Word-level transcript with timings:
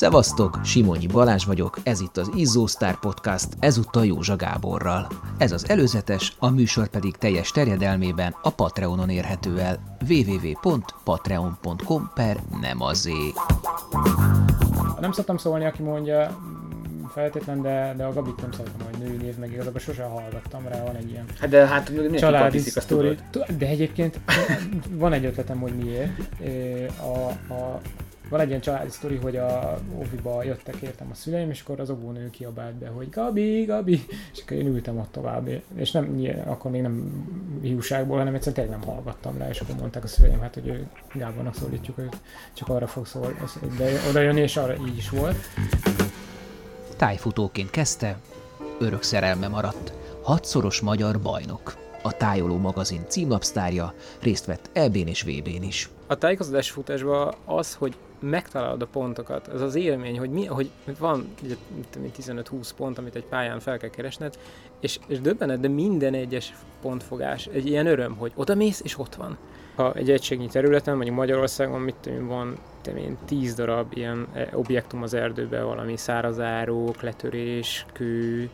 Szevasztok, 0.00 0.60
Simonyi 0.64 1.06
Balázs 1.06 1.44
vagyok, 1.44 1.78
ez 1.82 2.00
itt 2.00 2.16
az 2.16 2.30
Izzó 2.34 2.66
Star 2.66 2.98
Podcast, 2.98 3.48
ezúttal 3.58 4.06
Józsa 4.06 4.36
Gáborral. 4.36 5.06
Ez 5.38 5.52
az 5.52 5.68
előzetes, 5.68 6.36
a 6.38 6.50
műsor 6.50 6.88
pedig 6.88 7.16
teljes 7.16 7.50
terjedelmében 7.50 8.36
a 8.42 8.50
Patreonon 8.50 9.08
érhető 9.08 9.58
el 9.58 9.98
www.patreon.com 10.08 12.10
per 12.14 12.36
nem 12.60 12.82
azé. 12.82 13.32
Nem 15.00 15.12
szoktam 15.12 15.36
szólni, 15.36 15.64
aki 15.64 15.82
mondja, 15.82 16.38
feltétlen, 17.12 17.62
de, 17.62 17.94
de 17.96 18.04
a 18.04 18.12
Gabit 18.12 18.40
nem 18.40 18.52
szeretem, 18.52 18.86
hogy 18.90 18.98
női 18.98 19.16
név, 19.16 19.36
meg 19.36 19.52
igazából 19.52 19.80
sosem 19.80 20.10
hallgattam 20.10 20.68
rá, 20.68 20.84
van 20.84 20.96
egy 20.96 21.10
ilyen 21.10 21.24
Hát 21.40 21.50
de 21.50 21.66
hát 21.66 21.92
családi 22.16 22.58
sztori. 22.58 23.18
De 23.58 23.66
egyébként 23.66 24.20
van 24.90 25.12
egy 25.12 25.24
ötletem, 25.24 25.60
hogy 25.60 25.72
miért. 25.72 26.10
A, 27.00 27.28
a, 27.52 27.80
van 28.30 28.40
egy 28.40 28.48
ilyen 28.48 28.60
családi 28.60 28.90
sztori, 28.90 29.16
hogy 29.16 29.36
a 29.36 29.78
óviba 29.98 30.42
jöttek 30.42 30.76
értem 30.76 31.08
a 31.10 31.14
szüleim, 31.14 31.50
és 31.50 31.60
akkor 31.60 31.80
az 31.80 31.90
óvónő 31.90 32.30
kiabált 32.30 32.74
be, 32.74 32.88
hogy 32.88 33.10
Gabi, 33.10 33.64
Gabi, 33.64 34.04
és 34.32 34.42
akkor 34.42 34.56
én 34.56 34.66
ültem 34.66 34.98
ott 34.98 35.12
tovább, 35.12 35.48
és 35.74 35.90
nem, 35.90 36.22
akkor 36.46 36.70
még 36.70 36.82
nem 36.82 37.26
hiúságból, 37.62 38.18
hanem 38.18 38.34
egyszerűen 38.34 38.66
tényleg 38.66 38.84
nem 38.84 38.94
hallgattam 38.94 39.38
rá, 39.38 39.48
és 39.48 39.60
akkor 39.60 39.74
mondták 39.74 40.04
a 40.04 40.06
szüleim, 40.06 40.40
hát, 40.40 40.54
hogy 40.54 40.66
ő 40.66 40.86
Gábornak 41.14 41.54
szólítjuk 41.54 41.98
őt, 41.98 42.16
csak 42.52 42.68
arra 42.68 42.86
fog 42.86 43.06
szól, 43.06 43.34
de 43.78 43.90
oda 44.08 44.20
jönni, 44.20 44.40
és 44.40 44.56
arra 44.56 44.74
így 44.86 44.96
is 44.96 45.10
volt. 45.10 45.36
Tájfutóként 46.96 47.70
kezdte, 47.70 48.18
örök 48.78 49.02
szerelme 49.02 49.48
maradt, 49.48 49.92
hatszoros 50.22 50.80
magyar 50.80 51.20
bajnok. 51.20 51.78
A 52.02 52.16
Tájoló 52.16 52.56
magazin 52.56 53.04
címlapsztárja, 53.08 53.94
részt 54.20 54.44
vett 54.44 54.70
EB-n 54.72 55.06
és 55.06 55.22
VB-n 55.22 55.62
is. 55.62 55.88
A 56.06 56.16
tájékozódási 56.16 56.70
futásban 56.70 57.34
az, 57.44 57.74
hogy 57.74 57.96
megtalálod 58.20 58.82
a 58.82 58.86
pontokat, 58.86 59.48
az 59.48 59.60
az 59.60 59.74
élmény, 59.74 60.18
hogy, 60.18 60.30
mi, 60.30 60.44
hogy 60.44 60.70
van 60.98 61.28
ugye, 61.42 61.54
mit 61.76 61.88
tudom 61.90 62.06
én, 62.06 62.42
15-20 62.42 62.70
pont, 62.76 62.98
amit 62.98 63.14
egy 63.14 63.24
pályán 63.24 63.60
fel 63.60 63.78
kell 63.78 63.90
keresned, 63.90 64.38
és, 64.80 64.98
és 65.06 65.20
döbbened, 65.20 65.60
de 65.60 65.68
minden 65.68 66.14
egyes 66.14 66.54
pontfogás 66.82 67.46
egy 67.46 67.66
ilyen 67.66 67.86
öröm, 67.86 68.16
hogy 68.16 68.32
oda 68.34 68.54
mész, 68.54 68.80
és 68.84 68.98
ott 68.98 69.14
van. 69.14 69.38
Ha 69.76 69.92
egy 69.92 70.10
egységnyi 70.10 70.46
területen, 70.46 70.94
mondjuk 70.94 71.16
Magyarországon, 71.16 71.80
mit 71.80 71.94
tudom 72.00 72.26
van 72.26 72.56
én, 72.86 73.16
10 73.24 73.54
darab 73.54 73.92
ilyen 73.94 74.26
eh, 74.32 74.48
objektum 74.52 75.02
az 75.02 75.14
erdőben, 75.14 75.64
valami 75.64 75.96
szárazárók, 75.96 77.02
letörés, 77.02 77.86
kő, 77.92 78.50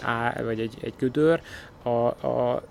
á, 0.00 0.42
vagy 0.42 0.60
egy, 0.60 0.76
egy 0.80 0.94
gödör, 0.98 1.40
a, 1.82 2.26
a, 2.26 2.62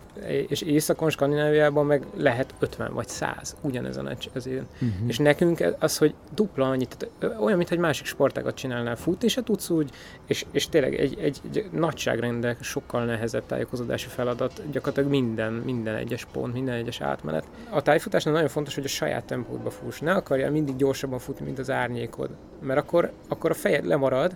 és 0.48 0.62
északon, 0.62 1.10
Skandináviában 1.10 1.86
meg 1.86 2.06
lehet 2.16 2.54
50 2.60 2.94
vagy 2.94 3.08
100 3.08 3.56
ugyanezen 3.62 4.18
azért. 4.34 4.66
Uh-huh. 4.74 5.08
És 5.08 5.18
nekünk 5.18 5.76
az, 5.80 5.98
hogy 5.98 6.14
dupla 6.34 6.70
annyit, 6.70 6.98
tehát 6.98 7.40
olyan, 7.42 7.58
mintha 7.58 7.76
egy 7.76 7.82
másik 7.82 8.06
sportágat 8.06 8.56
csinálnál, 8.56 8.96
futni 8.96 9.28
se 9.28 9.44
tudsz 9.44 9.70
úgy, 9.70 9.90
és, 10.26 10.46
és 10.52 10.70
tényleg 10.70 10.96
egy, 10.96 11.18
egy, 11.20 11.40
egy 11.54 11.70
nagyságrendek 11.72 12.64
sokkal 12.64 13.06
nehezebb 13.06 13.46
tájékozódási 13.46 14.08
feladat, 14.08 14.62
gyakorlatilag 14.72 15.10
minden, 15.10 15.54
minden 15.54 15.96
egyes 15.96 16.26
pont, 16.26 16.54
minden 16.54 16.76
egyes 16.76 17.02
átmenet. 17.02 17.46
A 17.70 17.82
tájfutásnál 17.82 18.34
nagyon 18.34 18.50
fontos, 18.50 18.76
hogy 18.76 18.86
a 18.86 18.88
saját 18.88 19.24
tempódba 19.24 19.70
fuss, 19.70 20.00
ne 20.00 20.12
akarjál 20.12 20.52
mindig 20.52 20.76
gyorsabban 20.90 21.20
futni, 21.20 21.46
mint 21.46 21.60
az 21.60 21.70
árnyékod, 21.70 22.30
mert 22.62 22.80
akkor, 22.80 23.12
akkor 23.28 23.50
a 23.50 23.54
fejed 23.54 23.86
lemarad, 23.86 24.36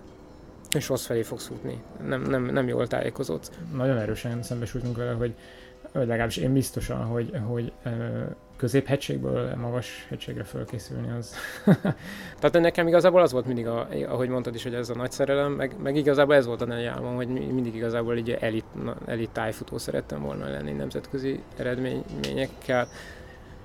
és 0.76 0.88
rossz 0.88 1.06
felé 1.06 1.22
fogsz 1.22 1.46
futni. 1.46 1.82
Nem, 2.06 2.22
nem, 2.22 2.44
nem 2.44 2.68
jól 2.68 2.86
tájékozódsz. 2.86 3.50
nagyon 3.76 3.98
erősen 3.98 4.42
szembesültünk 4.42 4.96
vele, 4.96 5.12
hogy 5.12 5.34
legalábbis 5.92 6.36
én 6.36 6.52
biztosan, 6.52 7.04
hogy, 7.04 7.32
hogy 7.46 7.72
középhegységből 8.56 9.54
magas 9.56 10.06
hegységre 10.08 10.44
fölkészülni 10.44 11.10
az. 11.18 11.34
Tehát 12.40 12.60
nekem 12.60 12.86
igazából 12.86 13.20
az 13.20 13.32
volt 13.32 13.46
mindig, 13.46 13.66
a, 13.66 13.88
ahogy 14.08 14.28
mondtad 14.28 14.54
is, 14.54 14.62
hogy 14.62 14.74
ez 14.74 14.88
a 14.88 14.94
nagy 14.94 15.10
szerelem, 15.10 15.52
meg, 15.52 15.74
meg 15.82 15.96
igazából 15.96 16.34
ez 16.34 16.46
volt 16.46 16.60
a 16.60 16.66
nagy 16.66 16.84
álmom, 16.84 17.14
hogy 17.14 17.28
mindig 17.28 17.74
igazából 17.74 18.14
egy 18.14 18.30
elit, 18.30 18.64
elit 19.06 19.30
tájfutó 19.30 19.78
szerettem 19.78 20.22
volna 20.22 20.50
lenni 20.50 20.72
nemzetközi 20.72 21.42
eredményekkel. 21.56 22.88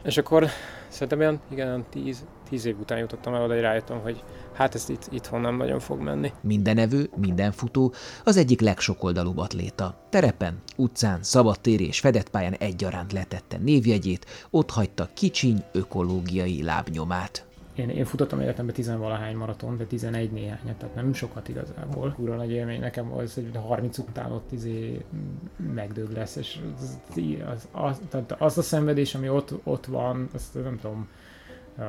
És 0.04 0.18
akkor 0.18 0.48
szerintem 0.88 1.20
olyan, 1.20 1.42
igen, 1.52 1.86
tíz, 1.90 2.26
tíz 2.50 2.66
év 2.66 2.80
után 2.80 2.98
jutottam 2.98 3.34
el 3.34 3.44
oda, 3.44 3.54
hogy 3.54 3.62
rájöttem, 3.62 4.00
hogy 4.00 4.24
hát 4.54 4.76
ezt 4.76 4.90
itt, 4.90 5.08
itthon 5.12 5.42
nem 5.42 5.56
nagyon 5.56 5.80
fog 5.80 6.00
menni. 6.02 6.32
Minden 6.42 6.78
evő, 6.78 7.10
minden 7.16 7.52
futó 7.52 7.94
az 8.24 8.38
egyik 8.38 8.62
legsokoldalúbb 8.62 9.38
atléta. 9.38 10.06
Terepen, 10.10 10.62
utcán, 10.76 11.24
szabadtéri 11.24 11.88
és 11.88 12.00
fedett 12.00 12.30
pályán 12.30 12.54
egyaránt 12.54 13.14
letette 13.14 13.58
névjegyét, 13.58 14.26
ott 14.50 14.70
hagyta 14.70 15.10
kicsiny 15.14 15.64
ökológiai 15.72 16.64
lábnyomát. 16.64 17.49
Én, 17.79 17.90
én 17.90 18.06
futottam 18.06 18.41
életemben 18.41 18.75
tizenvalahány 18.75 19.35
maraton, 19.35 19.78
de 19.78 19.85
11 19.85 20.31
néhányat, 20.31 20.75
tehát 20.78 20.95
nem 20.95 21.13
sokat 21.13 21.47
igazából. 21.47 22.13
Kurva 22.16 22.35
nagy 22.35 22.51
élmény 22.51 22.79
nekem 22.79 23.13
az, 23.13 23.34
hogy 23.34 23.50
30 23.53 23.97
után 23.97 24.31
ott 24.31 24.51
izé 24.51 25.06
megdög 25.73 26.12
lesz, 26.12 26.35
és 26.35 26.59
az, 26.78 27.00
az, 27.45 27.68
az, 27.72 28.01
tehát 28.09 28.35
az 28.39 28.57
a 28.57 28.62
szenvedés, 28.62 29.16
ami 29.16 29.29
ott, 29.29 29.53
ott 29.63 29.85
van, 29.85 30.29
azt 30.34 30.63
nem 30.63 30.79
tudom, 30.81 31.07
uh, 31.78 31.85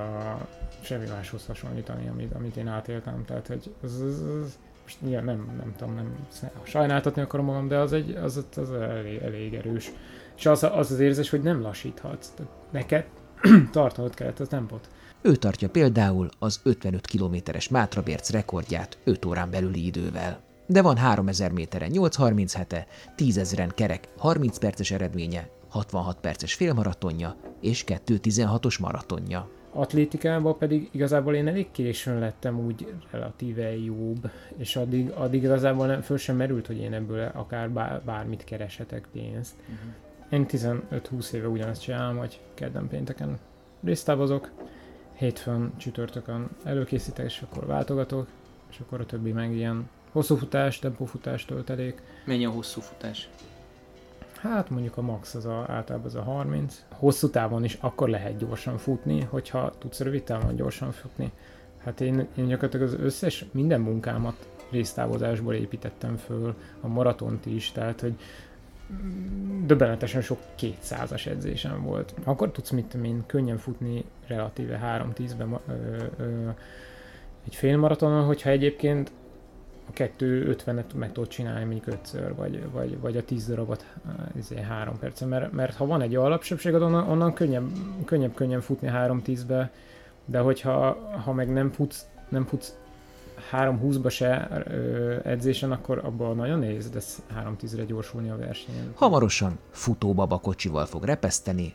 semmi 0.81 1.07
máshoz 1.07 1.47
hasonlítani, 1.47 2.09
amit, 2.09 2.35
amit 2.35 2.57
én 2.57 2.69
átéltem. 2.69 3.25
Tehát, 3.25 3.47
hogy 3.47 3.75
az, 3.83 4.01
az, 4.01 4.21
az 4.21 4.59
most 4.83 5.01
nyilván 5.01 5.25
nem, 5.25 5.55
nem 5.57 5.75
tudom, 5.77 5.95
nem 5.95 6.27
sajnáltatni 6.63 7.23
akarom 7.23 7.47
magam, 7.47 7.69
de 7.69 7.79
az, 7.79 7.93
egy, 7.93 8.11
az, 8.11 8.47
az 8.57 8.73
elég, 8.73 9.19
elég 9.23 9.55
erős. 9.55 9.91
És 10.37 10.47
az, 10.47 10.63
az 10.63 10.91
az 10.91 11.01
érzés, 11.01 11.31
hogy 11.31 11.43
nem 11.43 11.61
lassíthatsz. 11.61 12.33
Neked 12.71 13.07
tartanod 13.73 14.15
kellett 14.15 14.41
a 14.41 14.47
tempót. 14.47 14.89
Ő 15.23 15.37
tartja 15.37 15.69
például 15.69 16.29
az 16.39 16.61
55 16.63 17.07
kilométeres 17.07 17.69
Mátrabérc 17.69 18.31
rekordját 18.31 18.99
5 19.05 19.25
órán 19.25 19.51
belüli 19.51 19.87
idővel. 19.87 20.41
De 20.67 20.83
van 20.83 20.97
3000 20.97 21.53
méteren 21.53 21.91
8.37-e, 21.93 22.87
10 23.15 23.39
ezeren 23.39 23.73
kerek 23.75 24.09
30 24.17 24.59
perces 24.59 24.91
eredménye, 24.91 25.49
66 25.69 26.21
perces 26.21 26.55
félmaratonja 26.55 27.37
és 27.61 27.85
2.16-os 27.87 28.81
maratonja. 28.81 29.49
Atlétikában 29.73 30.59
pedig 30.59 30.89
igazából 30.91 31.35
én 31.35 31.49
elég 31.49 31.71
későn 31.71 32.19
lettem 32.19 32.61
úgy 32.67 32.93
relatíve 33.11 33.77
jobb, 33.77 34.31
és 34.57 34.77
addig, 34.77 35.11
addig 35.11 35.43
igazából 35.43 35.87
nem, 35.87 36.01
föl 36.01 36.17
sem 36.17 36.37
merült, 36.37 36.67
hogy 36.67 36.79
én 36.79 36.93
ebből 36.93 37.31
akár 37.35 37.71
bár, 37.71 38.03
bármit 38.05 38.45
kereshetek 38.45 39.09
pénzt. 39.13 39.55
Uh-huh. 39.61 39.93
Én 40.31 40.47
15-20 40.49 41.33
éve 41.33 41.49
ugyanazt 41.49 41.83
csinálom, 41.83 42.17
hogy 42.17 42.41
kedden 42.55 42.89
pénteken 42.89 43.39
résztávozok, 43.85 44.51
hétfőn, 45.21 45.73
csütörtökön 45.77 46.49
előkészítek, 46.65 47.25
és 47.25 47.43
akkor 47.43 47.67
váltogatok, 47.67 48.27
és 48.71 48.81
akkor 48.81 49.01
a 49.01 49.07
többi 49.07 49.33
meg 49.33 49.55
ilyen 49.55 49.89
hosszú 50.13 50.37
futás, 50.37 50.79
tempófutás 50.79 51.45
töltelék. 51.45 52.03
Mennyi 52.25 52.45
a 52.45 52.51
hosszú 52.51 52.81
futás? 52.81 53.29
Hát 54.37 54.71
mondjuk 54.71 54.97
a 54.97 55.03
max 55.03 55.35
az 55.35 55.45
a, 55.45 55.65
általában 55.69 56.07
az 56.07 56.15
a 56.15 56.23
30. 56.23 56.85
Hosszú 56.89 57.31
távon 57.31 57.65
is 57.65 57.79
akkor 57.81 58.09
lehet 58.09 58.37
gyorsan 58.37 58.79
futni, 58.79 59.21
hogyha 59.23 59.73
tudsz 59.79 60.01
rövid 60.01 60.23
távon 60.23 60.57
gyorsan 60.57 60.93
futni. 60.93 61.33
Hát 61.85 62.01
én, 62.01 62.27
én 62.37 62.47
gyakorlatilag 62.47 62.87
az 62.87 62.95
összes, 63.01 63.45
minden 63.51 63.81
munkámat 63.81 64.49
résztávozásból 64.71 65.55
építettem 65.55 66.17
föl, 66.17 66.55
a 66.81 66.89
maratont 66.89 67.47
is, 67.47 67.73
tehát 67.73 68.01
hogy 68.01 68.15
döbbenetesen 69.67 70.23
sok 70.23 70.39
200-as 70.61 71.27
edzésem 71.27 71.83
volt. 71.83 72.15
Akkor 72.25 72.51
tudsz, 72.51 72.71
mit 72.71 72.95
én, 72.95 73.23
könnyen 73.27 73.59
futni 73.59 74.05
relatíve 74.27 74.81
3-10-ben 75.15 75.59
egy 77.47 77.55
félmaratonon, 77.55 78.25
hogyha 78.25 78.51
egyébként 78.51 79.13
a 79.89 79.93
2.50-et 79.93 80.95
meg 80.95 81.13
tudod 81.13 81.29
csinálni 81.29 81.65
mondjuk 81.65 81.87
ötször, 81.87 82.35
vagy, 82.35 82.71
vagy, 82.71 83.01
vagy 83.01 83.17
a 83.17 83.25
10 83.25 83.47
darabot 83.47 83.85
izé, 84.37 84.61
3 84.61 84.99
percen, 84.99 85.29
mert, 85.29 85.53
mert 85.53 85.75
ha 85.75 85.87
van 85.87 86.01
egy 86.01 86.17
alapsebséged, 86.17 86.83
onnan, 86.83 87.09
onnan 87.09 87.33
könnyebb, 87.33 87.69
könnyebb, 88.05 88.35
könnyen 88.35 88.61
futni 88.61 88.91
3-10-be, 88.93 89.71
de 90.25 90.39
hogyha 90.39 90.99
ha 91.25 91.33
meg 91.33 91.53
nem 91.53 91.71
futsz, 91.71 92.07
nem 92.29 92.45
futsz 92.45 92.77
3-20-ba 93.53 94.11
se 94.11 94.49
edzésen, 95.25 95.73
akkor 95.73 95.99
abban 96.05 96.37
nagyon 96.37 96.59
nehéz 96.59 96.91
lesz 96.95 97.23
3-10-re 97.45 97.85
gyorsulni 97.85 98.31
a 98.31 98.37
versenyen. 98.37 98.93
Hamarosan 98.95 99.59
futóbaba 99.71 100.39
kocsival 100.39 100.87
fog 100.87 101.05
repeszteni, 101.05 101.75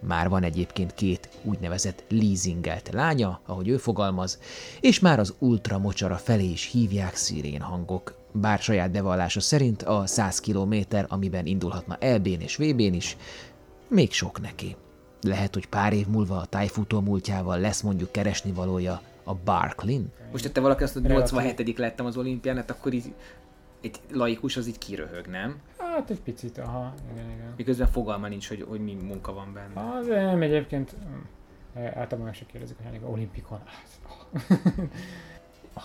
már 0.00 0.28
van 0.28 0.42
egyébként 0.42 0.94
két 0.94 1.28
úgynevezett 1.42 2.04
leasingelt 2.08 2.90
lánya, 2.92 3.40
ahogy 3.46 3.68
ő 3.68 3.76
fogalmaz, 3.76 4.38
és 4.80 5.00
már 5.00 5.18
az 5.18 5.34
ultra 5.38 5.78
mocsara 5.78 6.16
felé 6.16 6.50
is 6.50 6.70
hívják 6.70 7.14
szirén 7.14 7.60
hangok. 7.60 8.14
Bár 8.32 8.58
saját 8.58 8.90
bevallása 8.90 9.40
szerint 9.40 9.82
a 9.82 10.06
100 10.06 10.40
km, 10.40 10.74
amiben 11.08 11.46
indulhatna 11.46 11.96
EB-n 12.00 12.40
és 12.40 12.56
VB-n 12.56 12.92
is, 12.94 13.16
még 13.88 14.12
sok 14.12 14.40
neki. 14.40 14.76
Lehet, 15.20 15.54
hogy 15.54 15.66
pár 15.66 15.92
év 15.92 16.06
múlva 16.06 16.36
a 16.36 16.44
tájfutó 16.44 17.00
múltjával 17.00 17.58
lesz 17.58 17.80
mondjuk 17.80 18.12
keresni 18.12 18.52
valója 18.52 19.00
a 19.26 19.34
Barklin. 19.34 20.12
Most 20.32 20.46
ha 20.46 20.52
te 20.52 20.60
valaki 20.60 20.82
azt 20.82 20.94
mondja, 20.94 21.14
87 21.14 21.78
lettem 21.78 22.06
az 22.06 22.16
olimpián, 22.16 22.56
hát 22.56 22.70
akkor 22.70 22.92
így 22.92 23.14
egy 23.80 24.00
laikus 24.12 24.56
az 24.56 24.66
így 24.66 24.78
kiröhög, 24.78 25.26
nem? 25.26 25.60
Hát 25.78 26.10
egy 26.10 26.20
picit, 26.20 26.58
aha, 26.58 26.94
igen, 27.12 27.30
igen. 27.30 27.52
Miközben 27.56 27.86
fogalma 27.86 28.28
nincs, 28.28 28.48
hogy, 28.48 28.64
hogy 28.68 28.80
mi 28.80 28.94
munka 28.94 29.32
van 29.32 29.52
benne. 29.52 29.80
Ah, 29.80 30.06
de 30.06 30.24
nem, 30.24 30.42
egyébként 30.42 30.96
mm, 31.08 31.20
általában 31.84 32.32
se 32.32 32.46
kérdezik, 32.46 32.76
hogy 32.76 32.86
hány 32.86 33.00
olimpikon. 33.04 33.60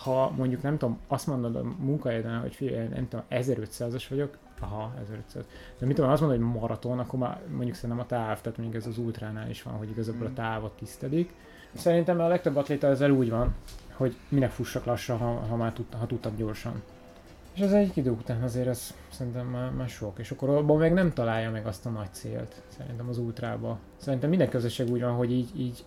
ha 0.03 0.31
mondjuk 0.37 0.61
nem 0.61 0.77
tudom, 0.77 0.99
azt 1.07 1.27
mondod 1.27 1.55
a 1.55 1.63
munkahelyeden, 1.79 2.39
hogy 2.39 2.55
figyelj, 2.55 2.87
nem 2.87 3.07
tudom, 3.07 3.25
1500-as 3.29 4.03
vagyok, 4.09 4.37
aha, 4.59 4.93
1500. 5.01 5.45
De 5.79 5.85
mit 5.85 5.95
tudom, 5.95 6.11
azt 6.11 6.21
mondod, 6.21 6.39
hogy 6.39 6.61
maraton, 6.61 6.99
akkor 6.99 7.19
már 7.19 7.41
mondjuk 7.49 7.75
szerintem 7.75 7.99
a 7.99 8.05
táv, 8.05 8.41
tehát 8.41 8.57
mondjuk 8.57 8.81
ez 8.81 8.87
az 8.87 8.97
ultránál 8.97 9.49
is 9.49 9.63
van, 9.63 9.73
hogy 9.73 9.89
igazából 9.89 10.21
a 10.21 10.25
Hmm. 10.25 10.35
távot 10.35 10.73
tisztelik. 10.73 11.33
Szerintem 11.73 12.19
a 12.19 12.27
legtöbb 12.27 12.55
atléta 12.55 12.87
ezzel 12.87 13.11
úgy 13.11 13.29
van, 13.29 13.55
hogy 13.93 14.15
minek 14.29 14.51
fussak 14.51 14.85
lassan, 14.85 15.17
ha, 15.17 15.25
ha 15.25 15.55
már 15.55 15.73
tud, 15.73 15.85
ha 15.99 16.05
tudtak 16.05 16.35
gyorsan. 16.35 16.81
És 17.53 17.61
ez 17.61 17.71
egy 17.71 17.97
idő 17.97 18.09
után 18.09 18.43
azért 18.43 18.67
ez 18.67 18.93
szerintem 19.09 19.47
már, 19.47 19.71
már 19.71 19.89
sok, 19.89 20.19
és 20.19 20.31
akkor 20.31 20.49
abban 20.49 20.77
meg 20.77 20.93
nem 20.93 21.13
találja 21.13 21.51
meg 21.51 21.65
azt 21.65 21.85
a 21.85 21.89
nagy 21.89 22.11
célt, 22.11 22.61
szerintem 22.77 23.09
az 23.09 23.17
ultrába. 23.17 23.79
Szerintem 23.97 24.29
minden 24.29 24.49
közösség 24.49 24.89
úgy 24.91 25.01
van, 25.01 25.13
hogy 25.13 25.31
így, 25.31 25.59
így, 25.59 25.85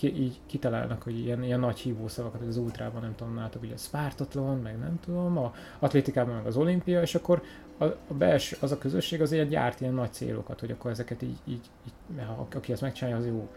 így, 0.00 0.20
így 0.20 0.40
kitalálnak, 0.46 1.02
hogy 1.02 1.18
ilyen, 1.18 1.42
ilyen 1.42 1.60
nagy 1.60 1.78
hívószavakat, 1.78 2.38
hogy 2.38 2.48
az 2.48 2.56
ultrában 2.56 3.02
nem 3.02 3.14
tudom, 3.14 3.36
látok, 3.36 3.62
ugye 3.62 3.74
a 3.74 3.76
Spartathlon, 3.76 4.58
meg 4.58 4.78
nem 4.78 4.98
tudom, 5.04 5.38
a 5.38 5.52
atlétikában 5.78 6.34
meg 6.34 6.46
az 6.46 6.56
olimpia, 6.56 7.00
és 7.02 7.14
akkor 7.14 7.42
a, 7.78 8.14
belső, 8.18 8.56
az 8.60 8.72
a 8.72 8.78
közösség 8.78 9.20
azért 9.20 9.48
gyárt 9.48 9.80
ilyen 9.80 9.94
nagy 9.94 10.12
célokat, 10.12 10.60
hogy 10.60 10.70
akkor 10.70 10.90
ezeket 10.90 11.22
így, 11.22 11.38
így, 11.44 11.70
így 11.86 12.24
ha, 12.26 12.48
aki 12.54 12.72
ezt 12.72 12.80
megcsinálja, 12.80 13.16
az 13.18 13.26
jó. 13.26 13.48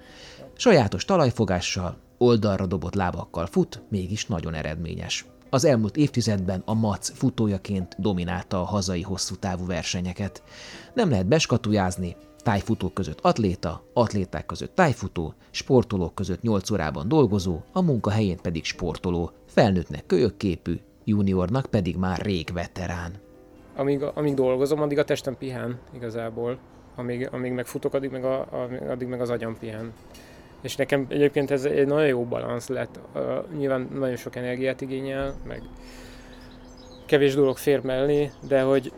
Sajátos 0.53 1.05
talajfogással, 1.05 1.97
oldalra 2.17 2.65
dobott 2.65 2.95
lábakkal 2.95 3.45
fut, 3.45 3.81
mégis 3.89 4.25
nagyon 4.25 4.53
eredményes. 4.53 5.25
Az 5.49 5.65
elmúlt 5.65 5.97
évtizedben 5.97 6.61
a 6.65 6.73
MAC 6.73 7.09
futójaként 7.09 7.95
dominálta 7.97 8.61
a 8.61 8.65
hazai 8.65 9.01
hosszú 9.01 9.35
távú 9.35 9.65
versenyeket. 9.65 10.43
Nem 10.93 11.09
lehet 11.09 11.27
beskatujázni, 11.27 12.15
tájfutók 12.37 12.93
között 12.93 13.19
atléta, 13.21 13.83
atléták 13.93 14.45
között 14.45 14.75
tájfutó, 14.75 15.33
sportolók 15.51 16.15
között 16.15 16.41
8 16.41 16.71
órában 16.71 17.07
dolgozó, 17.07 17.59
a 17.71 17.81
munkahelyén 17.81 18.37
pedig 18.41 18.63
sportoló, 18.65 19.31
felnőttnek 19.45 20.05
kölyökképű, 20.05 20.79
juniornak 21.03 21.65
pedig 21.65 21.95
már 21.95 22.19
rég 22.19 22.53
veterán. 22.53 23.26
Amíg, 23.77 24.03
amíg 24.13 24.33
dolgozom, 24.33 24.81
addig 24.81 24.97
a 24.97 25.03
testem 25.03 25.37
pihen 25.37 25.79
igazából. 25.95 26.57
Amíg, 26.95 27.29
amíg 27.31 27.51
meg 27.51 27.65
futok, 27.65 27.93
addig 27.93 28.11
meg, 28.11 28.25
a, 28.25 28.47
addig 28.89 29.07
meg 29.07 29.21
az 29.21 29.29
agyam 29.29 29.57
pihen. 29.57 29.93
És 30.61 30.75
nekem 30.75 31.05
egyébként 31.09 31.51
ez 31.51 31.65
egy 31.65 31.87
nagyon 31.87 32.07
jó 32.07 32.23
balansz 32.23 32.67
lett. 32.67 32.99
Uh, 33.15 33.21
nyilván 33.57 33.87
nagyon 33.93 34.15
sok 34.15 34.35
energiát 34.35 34.81
igényel, 34.81 35.35
meg 35.47 35.61
kevés 37.05 37.35
dolog 37.35 37.57
fér 37.57 37.81
mellé, 37.81 38.31
de 38.47 38.61
hogy 38.61 38.91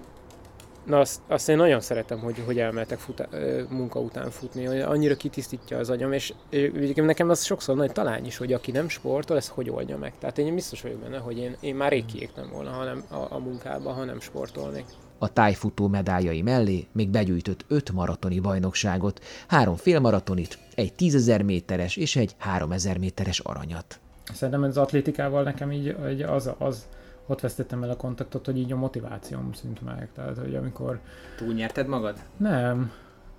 na 0.90 1.00
azt, 1.00 1.22
azt 1.28 1.50
én 1.50 1.58
nagyon 1.58 1.80
szeretem, 1.80 2.20
hogy, 2.20 2.44
hogy 2.46 2.60
elmehetek 2.60 3.00
futa, 3.00 3.28
munka 3.70 4.00
után 4.00 4.30
futni, 4.30 4.66
hogy 4.66 4.80
annyira 4.80 5.16
kitisztítja 5.16 5.78
az 5.78 5.90
agyam, 5.90 6.12
és 6.12 6.34
egyébként 6.50 7.08
nekem 7.08 7.30
az 7.30 7.44
sokszor 7.44 7.76
nagy 7.76 7.92
talány 7.92 8.26
is, 8.26 8.38
hogy 8.38 8.54
aki 8.54 8.72
nem 8.72 8.90
sportol, 8.90 9.38
ezt 9.38 9.48
hogy 9.48 9.70
oldja 9.70 9.98
meg. 9.98 10.14
Tehát 10.20 10.38
én 10.38 10.56
biztos 10.56 10.82
vagyok 10.82 11.00
benne, 11.00 11.18
hogy 11.18 11.38
én, 11.38 11.56
én 11.60 11.76
már 11.76 11.92
rég 11.92 12.06
kiégtem 12.06 12.50
volna, 12.52 12.70
hanem 12.70 13.04
a, 13.10 13.36
a 13.36 13.40
munkába, 13.40 13.92
ha 13.92 14.04
nem 14.04 14.20
sportolnék. 14.20 14.86
A 15.18 15.34
tájfutó 15.34 15.88
medáljai 15.88 16.42
mellé 16.42 16.88
még 16.92 17.10
begyűjtött 17.10 17.66
öt 17.68 17.92
maratoni 17.92 18.40
bajnokságot, 18.40 19.24
három 19.48 19.76
félmaratonit, 19.76 20.58
egy 20.76 20.94
10.000 20.98 21.46
méteres 21.46 21.96
és 21.96 22.16
egy 22.16 22.36
3.000 22.58 23.00
méteres 23.00 23.40
aranyat. 23.40 24.00
Szerintem 24.34 24.64
az 24.64 24.78
atlétikával 24.78 25.44
nekem 25.44 25.72
így, 25.72 25.96
így 26.12 26.22
az, 26.22 26.50
az, 26.58 26.88
ott 27.30 27.40
vesztettem 27.40 27.84
el 27.84 27.90
a 27.90 27.96
kontaktot, 27.96 28.46
hogy 28.46 28.58
így 28.58 28.72
a 28.72 28.76
motivációm 28.76 29.54
szűnt 29.54 29.82
meg. 29.82 30.10
Tehát, 30.14 30.38
hogy 30.38 30.56
amikor 30.56 31.00
Túlnyerted 31.38 31.88
magad? 31.88 32.18
nem, 32.38 32.92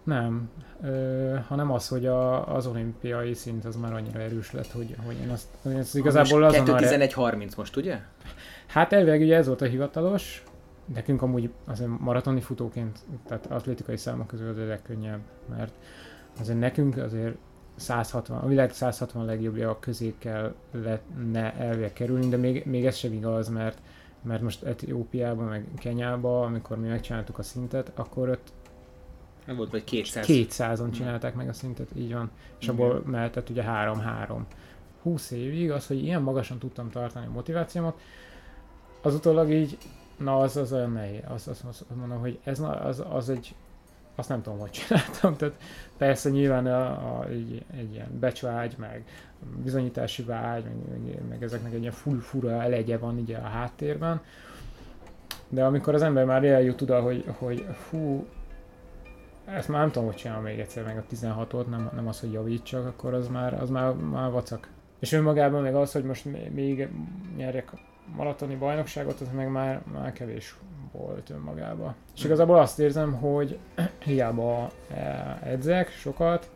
nem, 0.04 0.50
ö, 0.82 1.34
hanem 1.46 1.72
az, 1.72 1.88
hogy 1.88 2.06
a, 2.06 2.54
az 2.54 2.66
olimpiai 2.66 3.34
szint 3.34 3.64
az 3.64 3.76
már 3.76 3.92
annyira 3.92 4.20
erős 4.20 4.52
lett, 4.52 4.72
hogy, 4.72 4.96
hogy 5.04 5.16
én 5.22 5.28
azt, 5.28 5.46
hogy 5.62 5.72
ezt 5.72 5.96
igazából 5.96 6.40
most 6.40 6.58
azon 6.58 6.75
a... 6.75 6.78
2.11.30 6.78 7.56
most, 7.56 7.76
ugye? 7.76 7.98
Hát 8.66 8.92
elvileg 8.92 9.20
ugye 9.20 9.37
ez 9.37 9.46
volt 9.46 9.60
a 9.60 9.66
hivatalos, 9.66 10.44
nekünk 10.94 11.22
amúgy 11.22 11.50
azért 11.64 11.90
maratoni 11.98 12.40
futóként, 12.40 12.98
tehát 13.26 13.46
atlétikai 13.46 13.96
számok 13.96 14.26
közül 14.26 14.48
az 14.48 14.58
a 14.58 14.64
legkönnyebb, 14.64 15.20
mert 15.48 15.72
azért 16.40 16.58
nekünk 16.58 16.96
azért 16.96 17.37
160, 17.81 18.38
a 18.38 18.47
világ 18.47 18.73
160 18.73 19.25
legjobbja 19.25 19.79
közé 19.81 20.15
kell 20.19 20.55
ne 21.31 21.55
elvileg 21.55 21.93
kerülni, 21.93 22.29
de 22.29 22.37
még, 22.37 22.65
még 22.67 22.87
ez 22.87 22.97
sem 22.97 23.12
igaz, 23.12 23.49
mert, 23.49 23.79
mert 24.23 24.43
most 24.43 24.62
Etiópiában, 24.62 25.44
meg 25.44 25.67
Kenyában, 25.79 26.47
amikor 26.47 26.79
mi 26.79 26.88
megcsináltuk 26.88 27.38
a 27.38 27.43
szintet, 27.43 27.93
akkor 27.94 28.29
ott 28.29 28.53
Nem 29.47 29.56
volt 29.56 29.71
vagy 29.71 29.85
200. 29.85 30.27
200-on 30.29 30.91
csinálták 30.93 31.35
meg 31.35 31.49
a 31.49 31.53
szintet, 31.53 31.88
így 31.94 32.12
van, 32.12 32.31
és 32.59 32.65
Igen. 32.65 32.75
abból 32.75 33.03
mehetett 33.06 33.49
ugye 33.49 33.65
3-3. 33.67 34.41
20 35.03 35.31
évig 35.31 35.71
az, 35.71 35.87
hogy 35.87 36.03
ilyen 36.03 36.23
magasan 36.23 36.59
tudtam 36.59 36.91
tartani 36.91 37.26
a 37.26 37.31
motivációmat, 37.31 38.00
az 39.03 39.15
utólag 39.15 39.50
így, 39.50 39.79
na 40.17 40.38
az, 40.38 40.56
az 40.56 40.73
olyan 40.73 40.93
nehéz, 40.93 41.23
az, 41.29 41.49
az, 41.49 41.62
az, 41.69 41.85
az 41.91 41.97
mondom, 41.97 42.19
hogy 42.19 42.38
ez 42.44 42.61
az, 42.83 43.03
az 43.11 43.29
egy, 43.29 43.55
azt 44.15 44.29
nem 44.29 44.43
tudom, 44.43 44.59
hogy 44.59 44.71
csináltam, 44.71 45.37
tehát 45.37 45.55
persze 45.97 46.31
nyilván 46.31 46.67
a, 46.67 47.19
a, 47.19 47.27
egy, 47.29 47.65
egy 47.77 47.93
ilyen 47.93 48.19
becsvágy, 48.21 48.75
meg 48.79 49.05
bizonyítási 49.62 50.23
vágy, 50.23 50.65
meg, 50.65 51.03
meg, 51.05 51.21
meg 51.29 51.43
ezeknek 51.43 51.73
egy 51.73 51.81
ilyen 51.81 51.93
full 51.93 52.19
fura 52.19 52.62
elegye 52.62 52.99
van 52.99 53.19
ugye 53.19 53.37
a 53.37 53.47
háttérben, 53.47 54.21
de 55.49 55.65
amikor 55.65 55.95
az 55.95 56.03
ember 56.03 56.25
már 56.25 56.45
eljut 56.45 56.83
oda, 56.83 57.01
hogy, 57.01 57.25
hogy 57.39 57.67
fú, 57.89 58.27
ezt 59.45 59.69
már 59.69 59.81
nem 59.81 59.91
tudom, 59.91 60.09
hogy 60.09 60.17
csinálom 60.17 60.43
még 60.43 60.59
egyszer 60.59 60.85
meg 60.85 60.97
a 60.99 61.15
16-ot, 61.15 61.67
nem, 61.67 61.91
nem 61.95 62.09
az, 62.09 62.21
hogy 62.21 62.33
javítsak, 62.33 62.87
akkor 62.87 63.15
az 63.15 63.29
már, 63.29 63.62
az 63.62 63.71
már, 63.71 63.93
már 63.93 64.31
vacak. 64.31 64.69
És 64.99 65.12
önmagában 65.12 65.62
meg 65.62 65.75
az, 65.75 65.93
hogy 65.93 66.05
most 66.05 66.25
még 66.53 66.89
nyerjek 67.37 67.71
maratoni 68.17 68.55
bajnokságot, 68.55 69.21
az 69.21 69.29
meg 69.35 69.51
már, 69.51 69.83
már 69.93 70.12
kevés 70.12 70.57
volt 70.92 71.31
önmagában. 71.31 71.94
És 72.16 72.25
igazából 72.25 72.58
azt 72.58 72.78
érzem, 72.78 73.12
hogy 73.12 73.58
hiába 74.04 74.70
eh, 74.94 75.42
edzek 75.42 75.90
sokat, 75.90 76.50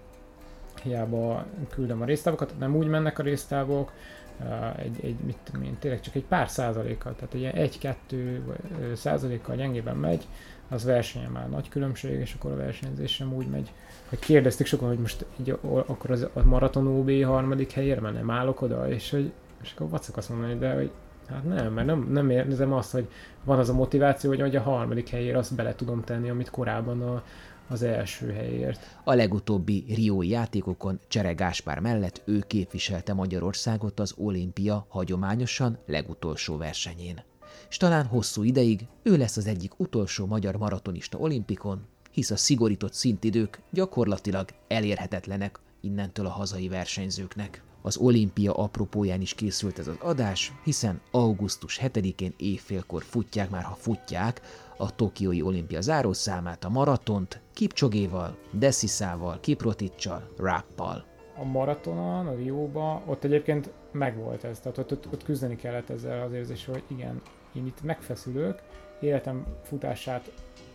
hiába 0.83 1.47
küldöm 1.71 2.03
a 2.03 2.05
résztávokat, 2.05 2.55
nem 2.59 2.77
úgy 2.77 2.87
mennek 2.87 3.19
a 3.19 3.23
résztávok, 3.23 3.93
eh, 4.41 4.79
egy, 4.79 5.05
egy 5.05 5.17
mit 5.25 5.37
tudom 5.45 5.63
én, 5.63 5.77
tényleg 5.79 6.01
csak 6.01 6.15
egy 6.15 6.25
pár 6.25 6.49
százalékkal, 6.49 7.15
tehát 7.15 7.35
egy 7.35 7.45
egy-kettő 7.45 8.43
ö, 8.81 8.95
százalékkal 8.95 9.57
gyengében 9.57 9.97
megy, 9.97 10.27
az 10.69 10.85
versenyen 10.85 11.31
már 11.31 11.51
nagy 11.51 11.69
különbség, 11.69 12.21
és 12.21 12.35
akkor 12.39 12.53
a 12.53 12.57
versenyzés 12.57 13.15
sem 13.15 13.35
úgy 13.35 13.49
megy. 13.49 13.73
Hogy 14.09 14.19
kérdezték 14.19 14.67
sokan, 14.67 14.89
hogy 14.89 14.99
most 14.99 15.27
így, 15.41 15.59
akkor 15.63 16.11
az, 16.11 16.29
a 16.33 16.43
maraton 16.45 16.87
OB 16.87 17.25
harmadik 17.25 17.73
helyére 17.73 18.01
mert 18.01 18.15
nem 18.15 18.31
állok 18.31 18.61
oda, 18.61 18.89
és 18.89 19.11
hogy 19.11 19.33
és 19.65 19.73
akkor 19.75 19.89
vacak 19.89 20.17
azt 20.17 20.29
mondani, 20.29 20.59
de 20.59 20.75
hogy 20.75 20.91
hát 21.29 21.45
nem, 21.45 21.73
mert 21.73 21.87
nem, 21.87 22.09
nem 22.11 22.31
érzem 22.31 22.73
azt, 22.73 22.91
hogy 22.91 23.09
van 23.45 23.59
az 23.59 23.69
a 23.69 23.75
motiváció, 23.75 24.31
hogy, 24.31 24.41
hogy 24.41 24.57
a 24.57 24.63
harmadik 24.63 25.09
helyért 25.09 25.37
azt 25.37 25.55
bele 25.55 25.75
tudom 25.75 26.05
tenni, 26.05 26.31
amit 26.31 26.51
korábban 26.51 27.03
a, 27.03 27.23
az 27.69 27.83
első 27.83 28.33
helyért. 28.33 28.99
A 29.05 29.15
legutóbbi 29.15 29.85
Riói 29.89 30.29
játékokon 30.29 31.01
Csere 31.09 31.33
Gáspár 31.33 31.79
mellett 31.79 32.23
ő 32.25 32.45
képviselte 32.47 33.15
Magyarországot 33.15 34.01
az 34.01 34.15
olimpia 34.17 34.87
hagyományosan 34.89 35.79
legutolsó 35.87 36.57
versenyén. 36.57 37.23
És 37.69 37.77
talán 37.77 38.07
hosszú 38.07 38.43
ideig 38.43 38.87
ő 39.03 39.17
lesz 39.17 39.37
az 39.37 39.47
egyik 39.47 39.73
utolsó 39.77 40.27
magyar 40.27 40.57
maratonista 40.57 41.19
olimpikon, 41.19 41.87
hisz 42.11 42.31
a 42.31 42.37
szigorított 42.37 42.93
szintidők 42.93 43.61
gyakorlatilag 43.71 44.49
elérhetetlenek 44.69 45.61
innentől 45.81 46.27
a 46.27 46.31
hazai 46.31 46.69
versenyzőknek. 46.69 47.63
Az 47.87 47.97
olimpia 47.97 48.53
apropóján 48.53 49.21
is 49.21 49.35
készült 49.35 49.79
ez 49.79 49.87
az 49.87 49.97
adás, 49.99 50.53
hiszen 50.63 51.01
augusztus 51.11 51.81
7-én 51.83 52.35
évfélkor 52.37 53.03
futják 53.03 53.51
már, 53.51 53.63
ha 53.63 53.75
futják, 53.75 54.41
a 54.77 54.95
Tokiói 54.95 55.43
olimpia 55.43 55.81
zárószámát, 55.81 56.65
a 56.65 56.69
maratont, 56.69 57.41
Kipcsogéval, 57.53 58.37
Desiszával, 58.51 59.41
Kiproticsal, 59.41 60.29
Rappal. 60.37 61.05
A 61.37 61.45
maratonon, 61.45 62.27
a 62.27 62.35
Rióba, 62.35 63.03
ott 63.07 63.25
egyébként 63.25 63.71
megvolt 63.93 64.45
ez, 64.45 64.61
tehát 64.61 64.79
ott, 64.79 64.93
ott, 64.93 65.13
ott 65.13 65.25
küzdeni 65.25 65.57
kellett 65.57 65.91
ezzel 65.91 66.23
az 66.23 66.33
érzéssel, 66.33 66.75
hogy 66.75 66.97
igen, 66.97 67.21
én 67.53 67.67
itt 67.67 67.83
megfeszülök, 67.83 68.63
életem 69.01 69.47
futását 69.63 70.33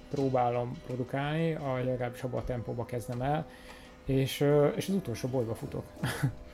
próbálom 0.10 0.72
produkálni, 0.86 1.54
a 1.54 1.74
legalábbis 1.84 2.24
abban 2.24 2.40
a 2.40 2.44
tempóba 2.44 2.86
kezdem 2.86 3.22
el, 3.22 3.48
és, 4.06 4.46
és 4.76 4.90
az 4.90 4.96
utolsó 4.96 5.28
bolyba 5.28 5.56
futok. 5.56 5.84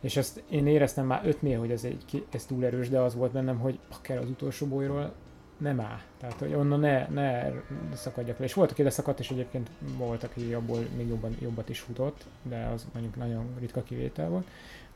és 0.00 0.16
ezt 0.16 0.42
én 0.50 0.66
éreztem 0.66 1.06
már 1.06 1.20
ötnél, 1.24 1.58
hogy 1.58 1.70
ez, 1.70 1.84
egy, 1.84 2.24
ez 2.30 2.44
túl 2.44 2.64
erős, 2.64 2.88
de 2.88 2.98
az 2.98 3.14
volt 3.14 3.32
bennem, 3.32 3.58
hogy 3.58 3.78
akár 3.88 4.18
az 4.18 4.28
utolsó 4.28 4.66
bolyról 4.66 5.12
nem 5.58 5.80
áll. 5.80 5.98
Tehát, 6.20 6.38
hogy 6.38 6.54
onnan 6.54 6.80
ne, 6.80 7.06
ne 7.08 7.50
szakadjak 7.94 8.38
le. 8.38 8.44
És 8.44 8.54
volt, 8.54 8.70
aki 8.70 8.82
leszakadt, 8.82 9.18
és 9.18 9.30
egyébként 9.30 9.70
volt, 9.96 10.22
aki 10.22 10.52
abból 10.54 10.78
még 10.96 11.08
jobban, 11.08 11.36
jobbat 11.40 11.68
is 11.68 11.80
futott, 11.80 12.24
de 12.42 12.70
az 12.74 12.86
mondjuk 12.92 13.16
nagyon 13.16 13.44
ritka 13.58 13.82
kivétel 13.82 14.28
volt. 14.28 14.46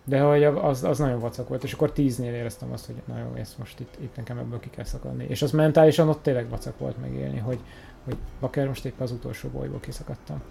De 0.05 0.21
hogy 0.21 0.45
az, 0.45 0.85
az 0.85 0.99
nagyon 0.99 1.21
vacak 1.21 1.49
volt, 1.49 1.65
és 1.65 1.73
akkor 1.73 1.93
tíznél 1.93 2.35
éreztem 2.35 2.73
azt, 2.73 2.87
hogy 2.87 2.95
na 3.05 3.19
jó, 3.19 3.35
ezt 3.35 3.59
most 3.59 3.81
itt, 3.81 3.97
itt 4.01 4.17
nekem 4.17 4.39
ebből 4.39 4.61
ki 4.61 4.71
kell 4.71 4.85
szakadni. 4.85 5.25
És 5.29 5.43
az 5.43 5.51
mentálisan 5.51 6.09
ott 6.09 6.23
tényleg 6.23 6.49
vacak 6.49 6.79
volt 6.79 7.01
megélni, 7.01 7.39
hogy, 7.39 7.59
hogy 8.05 8.17
akár 8.41 8.67
most 8.67 8.85
éppen 8.85 9.03
az 9.03 9.13
utolsó 9.13 9.49
bolyból 9.49 9.81
kiszakadtam. 9.81 10.43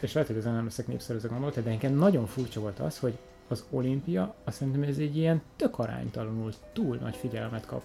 És 0.00 0.12
lehet, 0.12 0.28
hogy 0.28 0.38
ezen 0.38 0.54
nem 0.54 0.64
leszek 0.64 0.86
népszerű 0.86 1.18
ez 1.18 1.24
a 1.24 1.28
gondolat, 1.28 1.62
de 1.62 1.70
nekem 1.70 1.94
nagyon 1.94 2.26
furcsa 2.26 2.60
volt 2.60 2.78
az, 2.78 2.98
hogy 2.98 3.18
az 3.48 3.64
olimpia, 3.70 4.34
azt 4.44 4.56
szerintem 4.56 4.82
ez 4.82 4.98
egy 4.98 5.16
ilyen 5.16 5.42
tök 5.56 5.78
aránytalanul 5.78 6.52
túl 6.72 6.96
nagy 6.96 7.16
figyelmet 7.16 7.66
kap. 7.66 7.82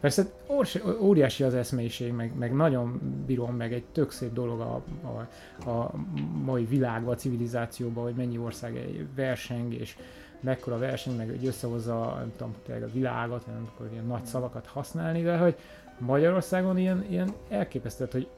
Persze 0.00 0.26
óriási 1.00 1.42
az 1.42 1.54
eszmeiség, 1.54 2.12
meg, 2.12 2.36
meg 2.38 2.54
nagyon 2.54 3.00
bírom, 3.26 3.56
meg 3.56 3.72
egy 3.72 3.84
tök 3.92 4.10
szép 4.10 4.32
dolog 4.32 4.60
a, 4.60 4.82
a, 5.02 5.70
a 5.70 5.94
mai 6.44 6.64
világban, 6.64 7.12
a 7.12 7.16
civilizációban, 7.16 8.04
hogy 8.04 8.14
mennyi 8.14 8.38
ország 8.38 8.76
egy 8.76 9.06
verseng, 9.14 9.74
és 9.74 9.96
mekkora 10.40 10.78
verseny, 10.78 11.16
meg 11.16 11.28
hogy 11.28 11.46
összehozza 11.46 12.14
nem 12.18 12.32
tudom, 12.36 12.82
a 12.82 12.92
világot, 12.92 13.46
nem 13.46 13.68
akkor 13.72 13.88
ilyen 13.92 14.06
nagy 14.06 14.24
szavakat 14.24 14.66
használni, 14.66 15.22
de 15.22 15.38
hogy 15.38 15.56
Magyarországon 15.98 16.78
ilyen, 16.78 17.04
ilyen 17.08 17.32
elképesztő, 17.48 18.08
hogy 18.10 18.28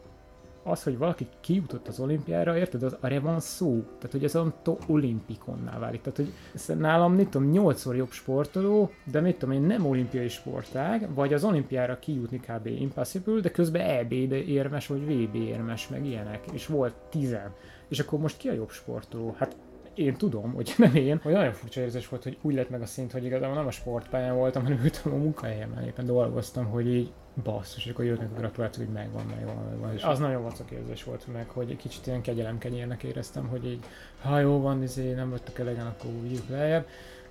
az, 0.64 0.83
hogy 0.83 0.99
valaki 0.99 1.26
kijutott 1.40 1.88
az 1.88 2.00
olimpiára, 2.00 2.56
érted, 2.56 2.83
az 2.83 2.97
arra 3.00 3.21
van 3.21 3.40
szó. 3.40 3.83
Tehát, 3.83 4.11
hogy 4.11 4.25
ez 4.25 4.35
a 4.35 4.54
olimpikonná 4.87 5.78
válik. 5.78 6.00
Tehát, 6.00 6.16
hogy 6.16 6.78
nálam, 6.78 7.14
mit 7.14 7.28
tudom, 7.28 7.50
nyolcszor 7.50 7.97
jobb 7.97 8.11
sportoló, 8.11 8.90
de 9.04 9.21
mit 9.21 9.38
tudom 9.38 9.54
én, 9.54 9.62
nem 9.62 9.87
olimpiai 9.87 10.28
sportág, 10.28 11.14
vagy 11.14 11.33
az 11.33 11.44
olimpiára 11.44 11.99
kijutni 11.99 12.40
kb. 12.40 12.66
impossible, 12.66 13.40
de 13.40 13.50
közben 13.50 13.83
EB 13.83 14.12
érmes, 14.33 14.87
vagy 14.87 15.04
VB 15.04 15.35
érmes, 15.35 15.88
meg 15.88 16.06
ilyenek. 16.06 16.44
És 16.52 16.66
volt 16.66 16.94
tizen. 17.11 17.52
És 17.88 18.00
akkor 18.00 18.18
most 18.18 18.37
ki 18.37 18.49
a 18.49 18.52
jobb 18.52 18.71
sportoló? 18.71 19.35
Hát 19.38 19.56
én 19.94 20.16
tudom, 20.16 20.52
hogy 20.52 20.75
nem 20.78 20.94
én, 20.94 21.21
hogy 21.23 21.33
nagyon 21.33 21.52
furcsa 21.52 21.80
érzés 21.80 22.09
volt, 22.09 22.23
hogy 22.23 22.38
úgy 22.40 22.54
lett 22.54 22.71
meg 22.71 22.83
a 22.83 22.87
szint, 22.87 23.12
hogy 23.12 23.25
igazából 23.25 23.56
nem 23.56 23.66
a 23.66 23.71
sportpályán 23.71 24.37
voltam, 24.37 24.62
hanem 24.62 24.80
ültem 24.83 25.12
a 25.12 25.16
munkahelyemen, 25.16 25.85
éppen 25.85 26.06
dolgoztam, 26.06 26.64
hogy 26.64 26.94
így 26.94 27.12
basszus, 27.43 27.85
és 27.85 27.91
akkor 27.91 28.05
jönnek 28.05 28.31
a 28.35 28.38
gratulációk, 28.38 28.87
hogy 28.87 28.95
megvan, 28.95 29.25
megvan, 29.26 29.64
megvan. 29.71 29.93
És 29.93 30.03
az 30.03 30.19
nagyon 30.19 30.43
vacak 30.43 30.71
érzés 30.71 31.05
volt 31.05 31.26
meg, 31.33 31.49
hogy 31.49 31.71
egy 31.71 31.76
kicsit 31.76 32.07
ilyen 32.07 32.23
kegyelemkenyérnek 32.23 33.03
éreztem, 33.03 33.47
hogy 33.47 33.67
így, 33.67 33.85
ha 34.23 34.38
jó 34.38 34.61
van, 34.61 34.83
izé, 34.83 35.12
nem 35.12 35.31
vagytok 35.31 35.59
elegen, 35.59 35.87
akkor 35.87 36.11
úgy 36.11 36.43
lejjebb. 36.49 36.87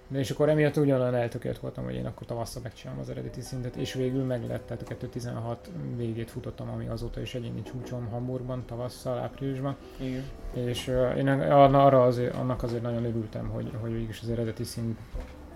De 0.08 0.20
és 0.20 0.32
akkor 0.32 0.50
emiatt 0.50 0.78
ugyanolyan 0.78 1.16
eltökélt 1.16 1.60
voltam, 1.60 1.84
hogy 1.84 1.96
én 1.96 2.06
akkor 2.06 2.28
tavasszal 2.28 2.62
megcsinálom 2.62 3.02
az 3.02 3.10
eredeti 3.10 3.42
szintet, 3.42 3.76
és 3.76 3.94
végül 3.94 4.24
meg 4.24 4.48
lett, 4.48 4.66
tehát 4.66 4.82
a 4.82 4.86
2016 4.86 5.70
végét 5.96 6.32
futottam, 6.32 6.70
ami 6.70 6.88
azóta 6.88 7.22
is 7.22 7.36
egyéni 7.36 7.62
csúcsom 7.62 8.08
Hamburgban, 8.08 8.64
tavasszal, 8.66 9.18
áprilisban. 9.18 9.76
Igen. 10.00 10.24
És 10.54 10.88
uh, 10.88 11.18
én 11.18 11.28
arra 11.28 12.04
azért, 12.04 12.36
annak 12.36 12.64
azért 12.64 12.82
nagyon 12.82 13.06
örültem, 13.06 13.48
hogy, 13.50 13.72
hogy 13.82 13.92
végig 13.92 14.18
az 14.22 14.30
eredeti 14.30 14.64
szint 14.64 15.00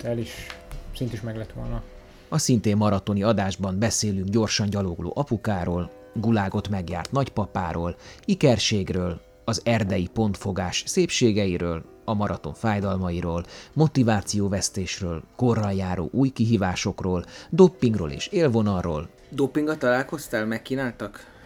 el 0.04 0.18
is, 0.18 0.46
szint 0.94 1.12
is 1.12 1.20
meg 1.20 1.36
lett 1.36 1.52
volna. 1.52 1.82
A 2.28 2.38
szintén 2.38 2.76
maratoni 2.76 3.22
adásban 3.22 3.78
beszélünk 3.78 4.28
gyorsan 4.28 4.70
gyalogló 4.70 5.12
apukáról, 5.14 5.90
gulágot 6.14 6.68
megjárt 6.68 7.12
nagypapáról, 7.12 7.96
ikerségről, 8.24 9.20
az 9.44 9.60
erdei 9.64 10.08
pontfogás 10.12 10.82
szépségeiről, 10.86 11.84
a 12.04 12.14
maraton 12.14 12.54
fájdalmairól, 12.54 13.44
motivációvesztésről, 13.72 15.22
korral 15.36 15.72
járó 15.72 16.08
új 16.12 16.28
kihívásokról, 16.28 17.24
doppingról 17.50 18.10
és 18.10 18.26
élvonalról. 18.26 19.08
Doppinga 19.28 19.76
találkoztál, 19.76 20.46
megkínáltak? 20.46 21.36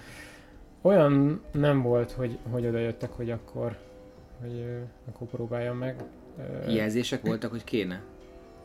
Olyan 0.80 1.40
nem 1.52 1.82
volt, 1.82 2.10
hogy, 2.10 2.38
hogy 2.50 2.66
oda 2.66 2.78
jöttek, 2.78 3.10
hogy 3.10 3.30
akkor, 3.30 3.76
hogy 4.40 4.64
akkor 5.08 5.26
próbáljam 5.28 5.76
meg. 5.76 6.04
Jelzések 6.68 7.26
voltak, 7.26 7.50
hogy 7.50 7.64
kéne? 7.64 8.02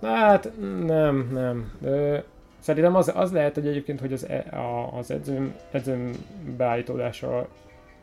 Hát 0.02 0.52
nem, 0.86 1.30
nem. 1.32 1.72
De 1.80 2.24
szerintem 2.60 2.96
az, 2.96 3.12
az 3.16 3.32
lehet, 3.32 3.54
hogy 3.54 3.68
egyébként, 3.68 4.00
hogy 4.00 4.14
az, 4.14 4.28
e, 4.28 4.58
a, 4.58 4.98
az 4.98 5.12
edzőm, 5.12 5.56
edzőm 5.72 6.12
beállítódása 6.58 7.48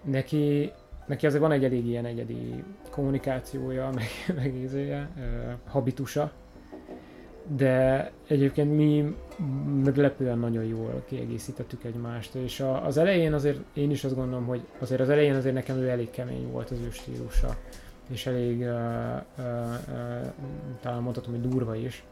neki, 0.04 0.72
neki 1.06 1.26
azért 1.26 1.42
van 1.42 1.52
egy 1.52 1.64
elég 1.64 1.86
ilyen 1.86 2.04
egyedi 2.04 2.64
kommunikációja, 2.90 3.90
meg, 3.94 4.36
meg 4.36 4.54
ízője, 4.54 5.08
habitusa, 5.66 6.32
de 7.46 8.10
egyébként 8.28 8.76
mi 8.76 9.16
meglepően 9.84 10.38
nagyon 10.38 10.64
jól 10.64 11.04
kiegészítettük 11.06 11.84
egymást, 11.84 12.34
és 12.34 12.60
a, 12.60 12.86
az 12.86 12.96
elején 12.96 13.32
azért 13.32 13.58
én 13.72 13.90
is 13.90 14.04
azt 14.04 14.14
gondolom, 14.14 14.46
hogy 14.46 14.66
azért 14.78 15.00
az 15.00 15.08
elején 15.08 15.34
azért 15.34 15.54
nekem 15.54 15.76
ő 15.76 15.88
elég 15.88 16.10
kemény 16.10 16.50
volt 16.50 16.70
az 16.70 16.80
ő 16.86 16.90
stílusa 16.90 17.56
és 18.08 18.26
elég, 18.26 18.60
uh, 18.60 18.66
uh, 19.38 19.44
uh, 19.88 20.32
talán 20.80 21.02
mondhatom, 21.02 21.32
hogy 21.32 21.48
durva 21.48 21.74
is, 21.74 22.04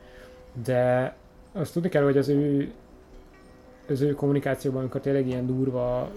de 0.64 1.14
azt 1.52 1.72
tudni 1.72 1.88
kell, 1.88 2.02
hogy 2.02 2.16
az 2.16 2.28
ő, 2.28 2.72
az 3.88 4.00
ő 4.00 4.14
kommunikációban, 4.14 4.80
amikor 4.80 5.00
tényleg 5.00 5.26
ilyen 5.26 5.46
durva 5.46 6.10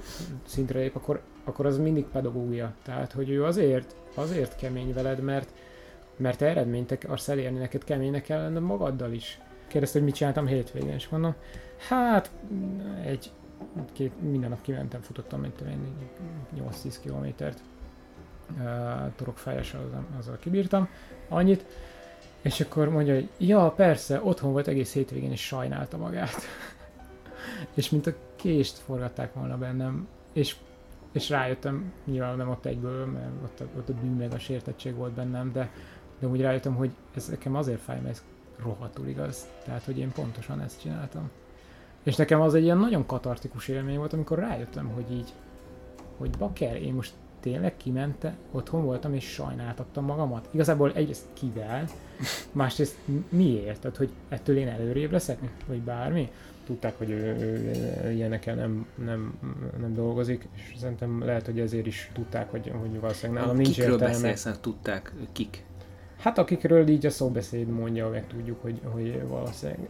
szintre 0.46 0.80
lép, 0.80 0.96
akkor, 0.96 1.22
akkor 1.44 1.66
az 1.66 1.78
mindig 1.78 2.06
pedagógia. 2.06 2.74
Tehát, 2.84 3.12
hogy 3.12 3.30
ő 3.30 3.44
azért, 3.44 3.96
azért 4.14 4.56
kemény 4.56 4.94
veled, 4.94 5.20
mert, 5.20 5.54
mert 6.18 6.42
eredményt 6.42 6.92
akarsz 6.92 7.28
elérni, 7.30 7.58
neked 7.58 7.84
keménynek 7.84 8.24
kell 8.24 8.42
lenned 8.42 8.62
magaddal 8.62 9.12
is. 9.12 9.40
Kérdezte, 9.68 9.98
hogy 9.98 10.08
mit 10.08 10.16
csináltam 10.16 10.48
hétvégén, 10.48 10.94
és 10.94 11.10
mondom, 11.10 11.36
hát 11.88 12.32
egy, 13.06 13.32
két, 13.94 14.22
minden 14.22 14.50
nap 14.50 14.62
kimentem, 14.62 15.02
futottam, 15.02 15.40
mint 15.40 15.64
8-10 16.58 16.96
kilométert 17.02 17.62
torokfájással 19.16 19.82
azzal, 19.82 20.06
azzal 20.18 20.38
kibírtam, 20.40 20.90
annyit, 21.30 21.66
és 22.42 22.60
akkor 22.62 22.90
mondja, 22.90 23.14
hogy 23.14 23.30
ja, 23.38 23.72
persze, 23.72 24.22
otthon 24.24 24.52
volt 24.52 24.68
egész 24.68 24.94
hétvégén, 24.94 25.32
és 25.32 25.46
sajnálta 25.46 25.98
magát. 25.98 26.36
és 27.74 27.90
mint 27.90 28.08
a 28.08 28.14
kést 28.36 28.78
forgatták 28.78 29.34
volna 29.34 29.58
bennem, 29.58 30.08
és, 30.34 30.56
és 31.12 31.30
rájöttem, 31.30 31.94
nyilván 32.06 32.38
nem 32.38 32.50
ott 32.50 32.66
egyből, 32.66 33.06
mert 33.06 33.30
ott, 33.44 33.60
a, 33.60 33.78
ott 33.78 33.90
a 33.90 33.94
bűn 33.94 34.12
meg 34.12 34.34
a 34.34 34.40
sértettség 34.40 34.96
volt 34.96 35.14
bennem, 35.14 35.52
de, 35.52 35.72
de 36.20 36.28
úgy 36.28 36.42
rájöttem, 36.42 36.76
hogy 36.76 36.92
ez 37.16 37.28
nekem 37.28 37.56
azért 37.56 37.82
fáj, 37.82 38.00
mert 38.00 38.10
ez 38.10 38.24
rohadtul 38.64 39.08
igaz. 39.08 39.48
Tehát, 39.64 39.84
hogy 39.84 39.98
én 39.98 40.12
pontosan 40.12 40.62
ezt 40.62 40.82
csináltam. 40.82 41.30
És 42.04 42.16
nekem 42.16 42.42
az 42.42 42.54
egy 42.54 42.64
ilyen 42.64 42.78
nagyon 42.78 43.06
katartikus 43.06 43.68
élmény 43.68 43.98
volt, 43.98 44.14
amikor 44.14 44.40
rájöttem, 44.40 44.88
hogy 44.88 45.12
így, 45.12 45.34
hogy 46.18 46.30
baker, 46.38 46.82
én 46.82 46.94
most 46.94 47.14
tényleg 47.46 47.78
kimente, 47.78 48.36
otthon 48.52 48.84
voltam 48.84 49.14
és 49.14 49.24
sajnáltattam 49.24 50.06
magamat. 50.06 50.48
Igazából 50.52 50.92
egyrészt 50.94 51.26
kivel, 51.34 51.88
másrészt 52.52 52.98
miért? 53.30 53.80
Tehát, 53.80 53.98
hogy 53.98 54.10
ettől 54.30 54.58
én 54.58 54.68
előrébb 54.68 55.12
leszek, 55.12 55.38
vagy 55.68 55.82
bármi? 55.82 56.32
Tudták, 56.66 56.98
hogy 56.98 57.10
ő, 57.10 57.16
ő, 57.16 57.72
ő 58.06 58.12
ilyenekkel 58.12 58.56
nem, 58.56 58.86
nem, 59.06 59.40
nem 59.80 59.94
dolgozik, 59.94 60.48
és 60.56 60.74
szerintem 60.78 61.24
lehet, 61.24 61.46
hogy 61.46 61.60
ezért 61.60 61.86
is 61.86 62.12
tudták, 62.14 62.52
hogy, 62.52 62.72
hogy 62.80 63.00
valószínűleg 63.00 63.42
nálam 63.42 63.56
nincs 63.56 63.68
Kikről 63.68 63.92
értelme. 63.92 64.14
beszélsz, 64.14 64.58
tudták, 64.62 65.14
kik? 65.32 65.64
Hát 66.18 66.38
akikről 66.38 66.88
így 66.88 67.06
a 67.06 67.10
szóbeszéd 67.10 67.68
mondja, 67.68 68.10
meg 68.10 68.28
tudjuk, 68.28 68.62
hogy, 68.62 68.80
hogy 68.84 69.28
valószínűleg 69.28 69.90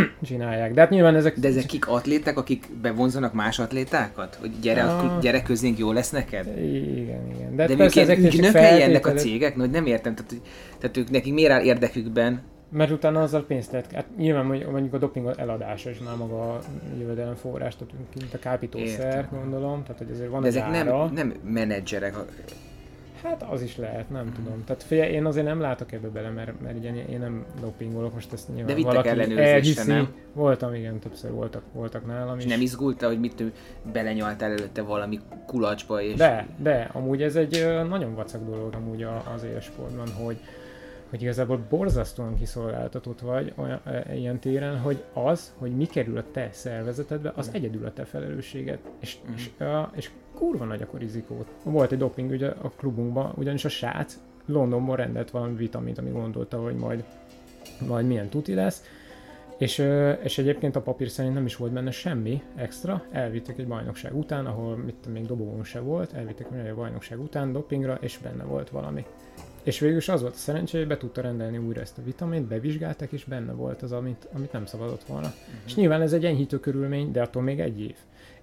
csinálják. 0.22 0.74
De 0.74 0.80
hát 0.80 0.90
nyilván 0.90 1.14
ezek... 1.14 1.38
De 1.38 1.48
ezek 1.48 1.66
kik 1.66 1.88
atléták, 1.88 2.38
akik 2.38 2.68
bevonzanak 2.82 3.32
más 3.32 3.58
atlétákat? 3.58 4.34
Hogy 4.40 4.50
gyere, 4.60 4.82
a... 4.82 5.18
gyere 5.20 5.42
közénk, 5.42 5.78
jó 5.78 5.92
lesz 5.92 6.10
neked? 6.10 6.46
Igen, 6.58 7.28
igen. 7.34 7.56
De, 7.56 7.66
De 7.66 7.76
persze 7.76 8.00
ezek 8.00 8.18
ügynökei 8.18 8.82
ennek 8.82 9.06
a 9.06 9.12
cégek? 9.12 9.56
No, 9.56 9.66
nem 9.66 9.86
értem, 9.86 10.14
tehát, 10.14 10.34
tehát 10.78 10.96
ők 10.96 11.10
nekik 11.10 11.32
miért 11.32 11.52
áll 11.52 11.62
érdekükben? 11.62 12.42
Mert 12.72 12.90
utána 12.90 13.22
azzal 13.22 13.44
pénzt 13.46 13.72
lehet, 13.72 13.92
hát 13.92 14.06
nyilván 14.16 14.44
mondjuk 14.44 14.94
a 14.94 14.98
doping 14.98 15.34
eladása 15.36 15.90
is 15.90 15.98
már 15.98 16.16
maga 16.16 16.52
a 16.52 16.60
jövedelem 16.98 17.34
forrás, 17.34 17.76
tehát 17.76 17.94
mint 18.18 18.34
a 18.34 18.38
kábítószer, 18.38 19.28
gondolom, 19.30 19.82
tehát 19.82 19.98
hogy 19.98 20.10
azért 20.10 20.30
van 20.30 20.40
De 20.40 20.46
ezek 20.46 20.70
nem, 20.70 21.10
nem 21.14 21.34
menedzserek, 21.44 22.16
Hát 23.22 23.42
az 23.42 23.62
is 23.62 23.76
lehet, 23.76 24.10
nem 24.10 24.22
hmm. 24.22 24.32
tudom. 24.32 24.64
Tehát 24.64 24.82
figyelj, 24.82 25.12
én 25.12 25.24
azért 25.24 25.46
nem 25.46 25.60
látok 25.60 25.92
ebbe 25.92 26.08
bele, 26.08 26.28
mert, 26.28 26.60
mert 26.60 26.76
ugye 26.76 26.92
én 27.10 27.18
nem 27.18 27.44
dopingolok, 27.60 28.14
most 28.14 28.32
ezt 28.32 28.48
nyilván 28.54 28.76
De 28.76 28.82
valaki 28.82 29.08
ellenőrzésre, 29.08 29.84
nem? 29.84 30.14
Voltam, 30.32 30.74
igen, 30.74 30.98
többször 30.98 31.30
voltak, 31.30 31.62
voltak 31.72 32.06
nálam 32.06 32.38
és 32.38 32.44
is. 32.44 32.50
nem 32.50 32.60
izgulta, 32.60 33.06
hogy 33.06 33.20
mit 33.20 33.42
belenyaltál 33.92 34.50
előtte 34.50 34.82
valami 34.82 35.20
kulacsba 35.46 36.02
és... 36.02 36.14
De, 36.14 36.46
de, 36.58 36.90
amúgy 36.92 37.22
ez 37.22 37.36
egy 37.36 37.66
nagyon 37.88 38.14
vacak 38.14 38.44
dolog 38.44 38.74
amúgy 38.74 39.02
az 39.34 39.44
élsportban, 39.44 40.08
hogy 40.08 40.36
hogy 41.12 41.22
igazából 41.22 41.66
borzasztóan 41.68 42.34
kiszolgáltatott 42.34 43.20
vagy 43.20 43.52
olyan, 43.56 43.80
e, 43.84 44.14
ilyen 44.16 44.38
téren, 44.38 44.78
hogy 44.78 45.04
az, 45.12 45.54
hogy 45.58 45.76
mi 45.76 45.86
kerül 45.86 46.16
a 46.16 46.24
te 46.32 46.48
szervezetedbe, 46.52 47.32
az 47.36 47.48
mm. 47.48 47.54
egyedül 47.54 47.84
a 47.84 47.92
te 47.92 48.04
felelősséged. 48.04 48.78
És, 49.00 49.18
mm. 49.30 49.34
és, 49.34 49.60
a, 49.60 49.90
és 49.94 50.10
kurva 50.34 50.64
nagy 50.64 50.82
akkor 50.82 51.00
rizikót. 51.00 51.46
Volt 51.62 51.92
egy 51.92 51.98
doping 51.98 52.30
ugye 52.30 52.48
a 52.48 52.68
klubunkban, 52.76 53.32
ugyanis 53.36 53.64
a 53.64 53.68
srác 53.68 54.18
Londonból 54.46 54.96
rendelt 54.96 55.30
valami 55.30 55.56
vitamint, 55.56 55.98
ami 55.98 56.10
gondolta, 56.10 56.62
hogy 56.62 56.74
majd, 56.74 57.04
majd 57.86 58.06
milyen 58.06 58.28
tuti 58.28 58.54
lesz, 58.54 58.84
és, 59.58 59.78
és 60.22 60.38
egyébként 60.38 60.76
a 60.76 60.82
papír 60.82 61.08
szerint 61.08 61.34
nem 61.34 61.44
is 61.44 61.56
volt 61.56 61.72
benne 61.72 61.90
semmi 61.90 62.42
extra, 62.54 63.04
elvitték 63.10 63.58
egy 63.58 63.66
bajnokság 63.66 64.16
után, 64.16 64.46
ahol 64.46 64.76
mit 64.76 65.12
még 65.12 65.26
dobogón 65.26 65.64
se 65.64 65.80
volt, 65.80 66.12
elvitték 66.12 66.46
egy 66.64 66.74
bajnokság 66.74 67.20
után 67.20 67.52
dopingra, 67.52 67.98
és 68.00 68.18
benne 68.18 68.44
volt 68.44 68.70
valami. 68.70 69.04
És 69.62 69.78
végül 69.78 69.96
is 69.96 70.08
az 70.08 70.20
volt 70.20 70.34
a 70.34 70.38
szerencsé, 70.38 70.78
hogy 70.78 70.86
be 70.86 70.96
tudta 70.96 71.20
rendelni 71.20 71.58
újra 71.58 71.80
ezt 71.80 71.98
a 71.98 72.02
vitamint, 72.02 72.46
bevizsgálták, 72.46 73.12
és 73.12 73.24
benne 73.24 73.52
volt 73.52 73.82
az, 73.82 73.92
amit, 73.92 74.28
amit 74.32 74.52
nem 74.52 74.66
szabadott 74.66 75.04
volna. 75.04 75.26
Uh-huh. 75.26 75.54
És 75.66 75.74
nyilván 75.74 76.00
ez 76.00 76.12
egy 76.12 76.24
enyhítő 76.24 76.60
körülmény, 76.60 77.12
de 77.12 77.22
attól 77.22 77.42
még 77.42 77.60
egy 77.60 77.80
év. 77.80 77.96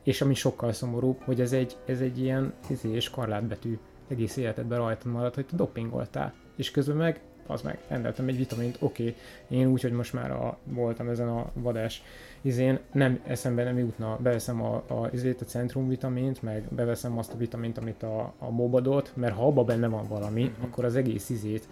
És 0.04 0.22
ami 0.22 0.34
sokkal 0.34 0.72
szomorúbb, 0.72 1.22
hogy 1.22 1.42
ez 1.42 1.54
egy, 1.54 1.78
ez 1.86 2.02
egy 2.02 2.20
ilyen 2.20 2.54
izé 2.70 2.90
és 2.90 3.10
karlátbetű 3.10 3.78
egész 4.08 4.38
életedben 4.38 4.78
rajta 4.78 5.10
marad, 5.10 5.36
hogy 5.36 5.46
te 5.46 5.56
dopingoltál. 5.56 6.34
És 6.56 6.72
közben 6.72 6.96
meg 6.96 7.22
az 7.50 7.62
meg, 7.62 7.78
rendeltem 7.88 8.28
egy 8.28 8.38
vitamint, 8.38 8.78
oké, 8.80 9.04
okay. 9.04 9.16
én 9.60 9.68
úgy, 9.68 9.82
hogy 9.82 9.92
most 9.92 10.14
már 10.14 10.32
a, 10.32 10.58
voltam 10.64 11.10
ezen 11.10 11.28
a 11.28 11.52
vadás 11.54 12.04
izén, 12.42 12.80
nem, 12.92 13.20
eszembe 13.28 13.64
nem 13.64 13.78
jutna, 13.78 14.18
beveszem 14.22 14.62
a, 14.62 14.76
a, 14.76 15.10
izét, 15.14 15.42
a 15.42 15.46
centrumvitamint, 15.46 16.42
meg 16.42 16.64
beveszem 16.70 17.18
azt 17.18 17.34
a 17.34 17.38
vitamint, 17.38 17.78
amit 17.78 18.04
a, 18.04 18.34
a 18.38 18.50
mobadot, 18.50 19.12
mert 19.16 19.36
ha 19.36 19.46
abban 19.46 19.66
benne 19.66 19.88
van 19.88 20.08
valami, 20.08 20.44
mm-hmm. 20.44 20.64
akkor 20.64 20.86
az 20.86 20.96
egész 20.96 21.30
izét 21.30 21.68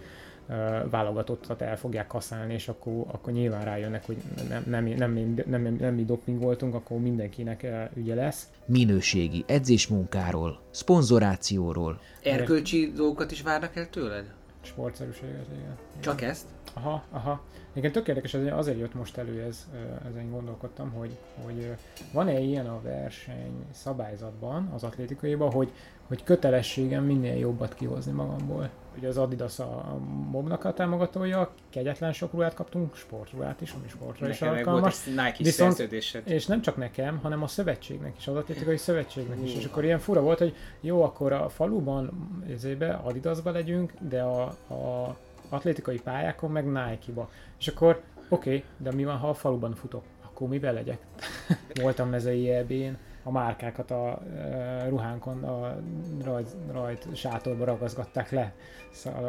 válogatottat 0.90 1.62
el 1.62 1.76
fogják 1.76 2.06
kaszálni, 2.06 2.54
és 2.54 2.68
akkor, 2.68 3.04
akkor 3.06 3.32
nyilván 3.32 3.64
rájönnek, 3.64 4.06
hogy 4.06 4.16
nem, 4.48 4.62
nem, 4.66 4.84
nem, 4.84 5.12
nem, 5.46 5.62
nem, 5.62 5.76
nem 5.80 5.94
mi 5.94 6.04
doping 6.04 6.40
voltunk, 6.40 6.74
akkor 6.74 6.98
mindenkinek 6.98 7.66
ügye 7.94 8.14
lesz. 8.14 8.48
Minőségi 8.64 9.44
edzésmunkáról, 9.46 10.60
szponzorációról. 10.70 12.00
Erkölcsi 12.22 12.92
dolgokat 12.96 13.30
is 13.30 13.42
várnak 13.42 13.76
el 13.76 13.90
tőled? 13.90 14.37
Sportszerűséget, 14.68 15.46
igen. 15.52 15.76
Csak 16.00 16.22
ezt? 16.22 16.46
Aha, 16.74 17.02
aha. 17.10 17.40
Igen, 17.72 17.92
tök 17.92 18.08
érdekes, 18.08 18.34
azért 18.34 18.78
jött 18.78 18.94
most 18.94 19.16
elő 19.16 19.42
ez, 19.42 19.66
ezen 20.10 20.30
gondolkodtam, 20.30 20.90
hogy, 20.90 21.18
hogy 21.44 21.74
van-e 22.12 22.40
ilyen 22.40 22.66
a 22.66 22.80
verseny 22.82 23.66
szabályzatban, 23.72 24.70
az 24.74 24.82
atlétikaiban, 24.82 25.50
hogy, 25.50 25.72
hogy 26.06 26.24
kötelességem 26.24 27.04
minél 27.04 27.36
jobbat 27.36 27.74
kihozni 27.74 28.12
magamból. 28.12 28.70
Ugye 28.98 29.08
az 29.08 29.18
Adidas 29.18 29.58
a 29.58 29.98
mobnak 30.30 30.64
a 30.64 30.72
támogatója, 30.72 31.50
kegyetlen 31.70 32.12
sok 32.12 32.32
ruhát 32.32 32.54
kaptunk, 32.54 32.96
sportruhát 32.96 33.60
is, 33.60 33.72
ami 33.72 33.88
sportra 33.88 34.26
nekem 34.26 34.52
is 34.52 34.58
alkalmas. 34.58 35.04
Volt 35.04 35.16
Nike 35.16 35.36
Viszont, 35.38 35.78
És 36.24 36.46
nem 36.46 36.60
csak 36.60 36.76
nekem, 36.76 37.18
hanem 37.18 37.42
a 37.42 37.46
szövetségnek 37.46 38.14
is, 38.18 38.26
az 38.26 38.36
atlétikai 38.36 38.76
szövetségnek 38.76 39.38
is. 39.42 39.54
És 39.54 39.64
akkor 39.64 39.84
ilyen 39.84 39.98
fura 39.98 40.20
volt, 40.20 40.38
hogy 40.38 40.54
jó, 40.80 41.02
akkor 41.02 41.32
a 41.32 41.48
faluban 41.48 42.10
ezébe, 42.52 42.92
Adidasba 42.92 43.50
legyünk, 43.50 43.92
de 44.08 44.22
a, 44.22 44.42
a 44.68 45.16
atlétikai 45.48 46.00
pályákon 46.00 46.50
meg 46.50 46.64
Nike-ba. 46.64 47.30
És 47.58 47.68
akkor 47.68 48.02
oké, 48.28 48.48
okay, 48.48 48.64
de 48.76 48.92
mi 48.92 49.04
van, 49.04 49.16
ha 49.16 49.28
a 49.28 49.34
faluban 49.34 49.74
futok? 49.74 50.02
Akkor 50.24 50.48
mivel 50.48 50.72
legyek? 50.72 50.98
Voltam 51.82 52.08
mezei 52.08 52.50
EB-n, 52.50 52.96
a 53.28 53.30
márkákat 53.30 53.90
a 53.90 54.22
e, 54.36 54.88
ruhánkon 54.88 55.44
a 55.44 55.76
rajt, 56.24 56.56
rajt 56.72 57.06
sátorba 57.14 57.64
ragaszgatták 57.64 58.30
le 58.30 58.54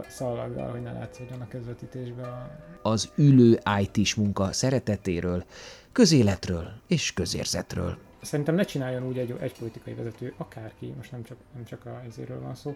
szallaggal, 0.07 0.71
hogy 0.71 0.81
ne 0.81 0.91
látszódjon 0.91 1.41
a 1.41 1.47
közvetítésbe. 1.47 2.21
A... 2.21 2.49
Az 2.81 3.11
ülő 3.15 3.59
IT-s 3.79 4.15
munka 4.15 4.51
szeretetéről, 4.51 5.43
közéletről 5.91 6.71
és 6.87 7.13
közérzetről. 7.13 7.97
Szerintem 8.21 8.55
ne 8.55 8.63
csináljon 8.63 9.03
úgy 9.03 9.17
egy, 9.17 9.35
egy 9.39 9.57
politikai 9.57 9.93
vezető, 9.93 10.33
akárki, 10.37 10.93
most 10.97 11.11
nem 11.11 11.23
csak, 11.23 11.37
nem 11.53 11.63
csak 11.65 11.85
a 11.85 12.01
ezéről 12.07 12.41
van 12.41 12.55
szó, 12.55 12.75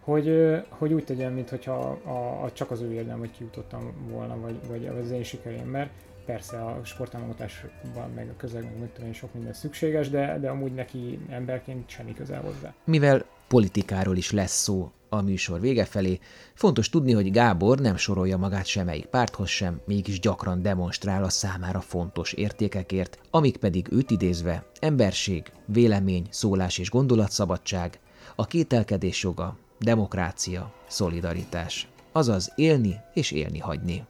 hogy, 0.00 0.56
hogy 0.68 0.92
úgy 0.92 1.04
tegyen, 1.04 1.32
mintha 1.32 1.98
a, 2.04 2.44
a, 2.44 2.52
csak 2.52 2.70
az 2.70 2.80
ő 2.80 2.92
érdem, 2.92 3.18
hogy 3.18 3.30
kijutottam 3.30 3.92
volna, 4.08 4.40
vagy, 4.40 4.58
vagy 4.68 4.86
az 4.86 5.10
én 5.10 5.22
sikerém, 5.22 5.68
mert 5.68 5.90
persze 6.26 6.64
a 6.64 6.80
sporttámogatásban, 6.84 8.10
meg 8.14 8.28
a 8.28 8.36
közeg, 8.36 8.78
meg 8.80 8.92
tudom 8.92 9.12
sok 9.12 9.34
minden 9.34 9.52
szükséges, 9.52 10.10
de, 10.10 10.38
de 10.38 10.48
amúgy 10.48 10.74
neki 10.74 11.18
emberként 11.28 11.88
semmi 11.88 12.14
közel 12.14 12.40
hozzá. 12.40 12.74
Mivel 12.84 13.24
politikáról 13.48 14.16
is 14.16 14.30
lesz 14.30 14.62
szó 14.62 14.90
a 15.08 15.22
műsor 15.22 15.60
vége 15.60 15.84
felé, 15.84 16.18
fontos 16.54 16.88
tudni, 16.88 17.12
hogy 17.12 17.30
Gábor 17.30 17.78
nem 17.78 17.96
sorolja 17.96 18.36
magát 18.36 18.66
semmelyik 18.66 19.06
párthoz 19.06 19.48
sem, 19.48 19.80
mégis 19.84 20.20
gyakran 20.20 20.62
demonstrál 20.62 21.24
a 21.24 21.28
számára 21.28 21.80
fontos 21.80 22.32
értékekért, 22.32 23.18
amik 23.30 23.56
pedig 23.56 23.86
őt 23.90 24.10
idézve 24.10 24.66
emberség, 24.80 25.52
vélemény, 25.64 26.26
szólás 26.30 26.78
és 26.78 26.90
gondolatszabadság, 26.90 27.98
a 28.34 28.46
kételkedés 28.46 29.22
joga, 29.22 29.56
demokrácia, 29.78 30.72
szolidaritás, 30.88 31.88
azaz 32.12 32.52
élni 32.54 32.96
és 33.14 33.30
élni 33.30 33.58
hagyni. 33.58 34.04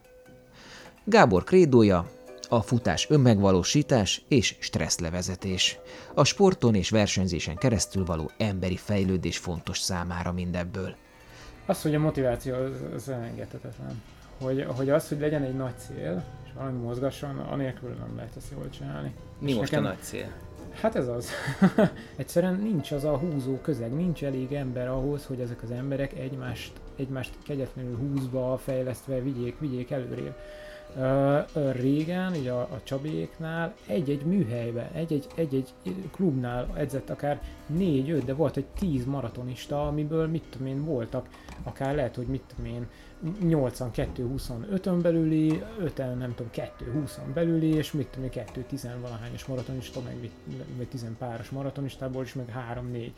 Gábor 1.09 1.43
krédója 1.43 2.05
a 2.49 2.61
futás 2.61 3.09
önmegvalósítás 3.09 4.21
és 4.27 4.55
stresszlevezetés. 4.59 5.79
A 6.13 6.23
sporton 6.23 6.75
és 6.75 6.89
versenyzésen 6.89 7.55
keresztül 7.55 8.05
való 8.05 8.31
emberi 8.37 8.77
fejlődés 8.77 9.37
fontos 9.37 9.79
számára 9.79 10.31
mindebből. 10.31 10.95
Az, 11.65 11.81
hogy 11.81 11.95
a 11.95 11.99
motiváció 11.99 12.55
az, 12.55 12.71
az 12.95 13.09
elengedhetetlen. 13.09 14.01
Hogy, 14.41 14.65
hogy 14.75 14.89
az, 14.89 15.07
hogy 15.07 15.19
legyen 15.19 15.43
egy 15.43 15.55
nagy 15.55 15.77
cél, 15.77 16.23
és 16.45 16.49
valami 16.55 16.77
mozgasson, 16.77 17.37
anélkül 17.37 17.89
nem 17.89 18.15
lehet 18.15 18.35
ezt 18.37 18.51
jól 18.51 18.69
csinálni. 18.69 19.13
Mi 19.39 19.49
és 19.49 19.55
most 19.55 19.71
nekem, 19.71 19.85
a 19.85 19.87
nagy 19.87 20.01
cél? 20.01 20.31
Hát 20.81 20.95
ez 20.95 21.07
az. 21.07 21.29
Egyszerűen 22.15 22.55
nincs 22.55 22.91
az 22.91 23.03
a 23.03 23.17
húzó 23.17 23.57
közeg, 23.61 23.93
nincs 23.93 24.23
elég 24.23 24.53
ember 24.53 24.87
ahhoz, 24.87 25.25
hogy 25.25 25.39
ezek 25.39 25.63
az 25.63 25.71
emberek 25.71 26.13
egymást, 26.13 26.71
egymást 26.95 27.33
kegyetlenül 27.43 27.97
húzva, 27.97 28.57
fejlesztve 28.57 29.21
vigyék, 29.21 29.59
vigyék 29.59 29.91
előrébb. 29.91 30.35
Régen, 31.71 32.33
ugye 32.33 32.51
a, 32.51 32.59
a 32.59 32.81
Csabiéknál 32.83 33.73
egy-egy 33.87 34.25
műhelybe, 34.25 34.91
egy-egy, 34.93 35.27
egy-egy 35.35 35.73
klubnál 36.11 36.67
edzett 36.75 37.09
akár 37.09 37.41
négy-öt, 37.67 38.25
de 38.25 38.33
volt 38.33 38.57
egy 38.57 38.65
tíz 38.65 39.05
maratonista, 39.05 39.87
amiből 39.87 40.27
mit 40.27 40.43
tudom 40.49 40.67
én 40.67 40.85
voltak, 40.85 41.27
akár 41.63 41.95
lehet, 41.95 42.15
hogy 42.15 42.27
mit 42.27 42.43
tudom 42.47 42.73
én, 42.73 42.87
82-25-ön 43.43 45.01
belüli, 45.01 45.63
5 45.79 45.97
nem 45.97 46.33
tudom, 46.35 46.51
2-20-on 46.53 47.33
belüli, 47.33 47.73
és 47.73 47.91
mit 47.91 48.07
tudom, 48.07 48.29
2-10 48.33 48.89
valahányos 49.01 49.45
maratonista, 49.45 50.01
meg, 50.01 50.31
meg 50.77 50.87
10 50.87 51.05
páros 51.17 51.49
maratonistából 51.49 52.23
is, 52.23 52.33
meg 52.33 52.53
3-4. 52.93 53.11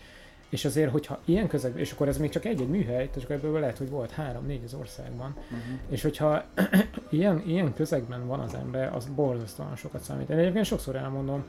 És 0.50 0.66
azért, 0.66 0.92
hogyha 0.92 1.20
ilyen 1.26 1.48
közegben, 1.48 1.80
és 1.80 1.92
akkor 1.92 2.08
ez 2.08 2.18
még 2.18 2.30
csak 2.30 2.46
egy-egy 2.46 2.68
műhely, 2.68 3.08
tehát 3.08 3.24
akkor 3.24 3.36
ebből 3.36 3.60
lehet, 3.60 3.78
hogy 3.78 3.90
volt 3.90 4.12
három-négy 4.12 4.64
az 4.66 4.74
országban, 4.74 5.36
uh-huh. 5.44 5.60
és 5.90 6.02
hogyha 6.02 6.44
ilyen, 7.10 7.44
ilyen 7.46 7.74
közegben 7.74 8.28
van 8.28 8.40
az 8.40 8.54
ember, 8.54 8.96
az 8.96 9.06
borzasztóan 9.16 9.76
sokat 9.76 10.02
számít. 10.02 10.30
Én 10.30 10.38
egyébként 10.38 10.66
sokszor 10.66 10.96
elmondom, 10.96 11.44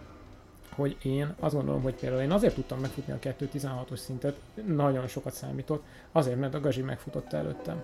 hogy 0.75 0.97
én 1.03 1.35
azt 1.39 1.55
gondolom, 1.55 1.83
hogy 1.83 1.95
például 1.95 2.23
én 2.23 2.31
azért 2.31 2.55
tudtam 2.55 2.79
megfutni 2.79 3.13
a 3.13 3.19
2.16-os 3.19 3.97
szintet, 3.97 4.37
nagyon 4.67 5.07
sokat 5.07 5.33
számított, 5.33 5.83
azért, 6.13 6.39
mert 6.39 6.55
a 6.55 6.61
Gazi 6.61 6.83
megfutotta 6.83 7.37
előttem. 7.37 7.83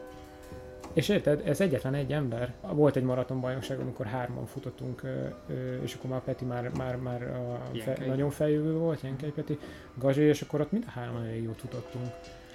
És 0.92 1.08
érted, 1.08 1.42
ez 1.46 1.60
egyetlen 1.60 1.94
egy 1.94 2.12
ember. 2.12 2.54
Volt 2.60 2.96
egy 2.96 3.02
maratonbajnokság, 3.02 3.78
amikor 3.78 4.06
hárman 4.06 4.46
futottunk, 4.46 5.02
és 5.82 5.94
akkor 5.94 6.10
már 6.10 6.20
Peti 6.20 6.44
már, 6.44 6.70
már, 6.76 6.96
már 6.96 7.32
fe, 7.84 7.96
nagyon 8.06 8.30
feljövő 8.30 8.72
volt, 8.72 9.00
Jenkei 9.02 9.30
Peti, 9.30 9.58
Gazsi, 9.94 10.20
és 10.20 10.42
akkor 10.42 10.60
ott 10.60 10.72
mind 10.72 10.84
a 10.86 10.90
hárman 10.90 11.24
elég 11.24 11.42
jót 11.42 11.60
futottunk. 11.60 12.06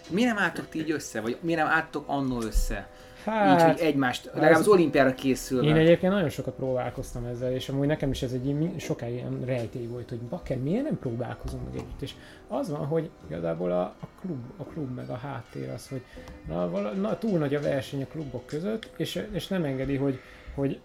Mi 0.09 0.23
nem 0.23 0.37
álltok 0.37 0.69
ti 0.69 0.79
így 0.79 0.91
össze, 0.91 1.21
vagy 1.21 1.37
mi 1.41 1.53
nem 1.53 1.67
álltok 1.67 2.03
annó 2.07 2.41
össze? 2.41 2.89
Hát, 3.25 3.59
így, 3.59 3.65
hogy 3.65 3.87
egymást, 3.87 4.29
legalább 4.33 4.59
az 4.59 4.67
olimpiára 4.67 5.13
készülve. 5.13 5.67
Én 5.67 5.75
egyébként 5.75 6.13
nagyon 6.13 6.29
sokat 6.29 6.53
próbálkoztam 6.53 7.25
ezzel, 7.25 7.51
és 7.51 7.69
amúgy 7.69 7.87
nekem 7.87 8.11
is 8.11 8.21
ez 8.21 8.31
egy 8.31 8.71
sokáig 8.77 9.13
ilyen 9.13 9.41
rejtély 9.45 9.87
volt, 9.87 10.09
hogy 10.09 10.19
bakker, 10.19 10.57
miért 10.57 10.83
nem 10.83 10.99
próbálkozunk 10.99 11.63
meg 11.65 11.73
együtt, 11.75 12.01
és 12.01 12.13
az 12.47 12.69
van, 12.69 12.85
hogy 12.85 13.09
igazából 13.27 13.71
a, 13.71 13.81
a, 13.81 14.07
klub, 14.21 14.39
a 14.57 14.63
klub 14.63 14.95
meg 14.95 15.09
a 15.09 15.15
háttér 15.15 15.69
az, 15.69 15.87
hogy 15.87 16.01
na, 16.47 16.69
vala, 16.69 16.91
na, 16.91 17.17
túl 17.17 17.39
nagy 17.39 17.55
a 17.55 17.61
verseny 17.61 18.01
a 18.01 18.07
klubok 18.07 18.45
között, 18.45 18.89
és, 18.97 19.27
és 19.31 19.47
nem 19.47 19.63
engedi, 19.63 19.95
hogy, 19.95 20.19
hogy, 20.55 20.79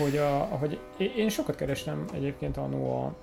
hogy, 0.00 0.16
a, 0.16 0.38
hogy 0.38 0.78
én 1.16 1.28
sokat 1.28 1.56
kerestem 1.56 2.04
egyébként 2.12 2.56
annó 2.56 3.02
a, 3.02 3.14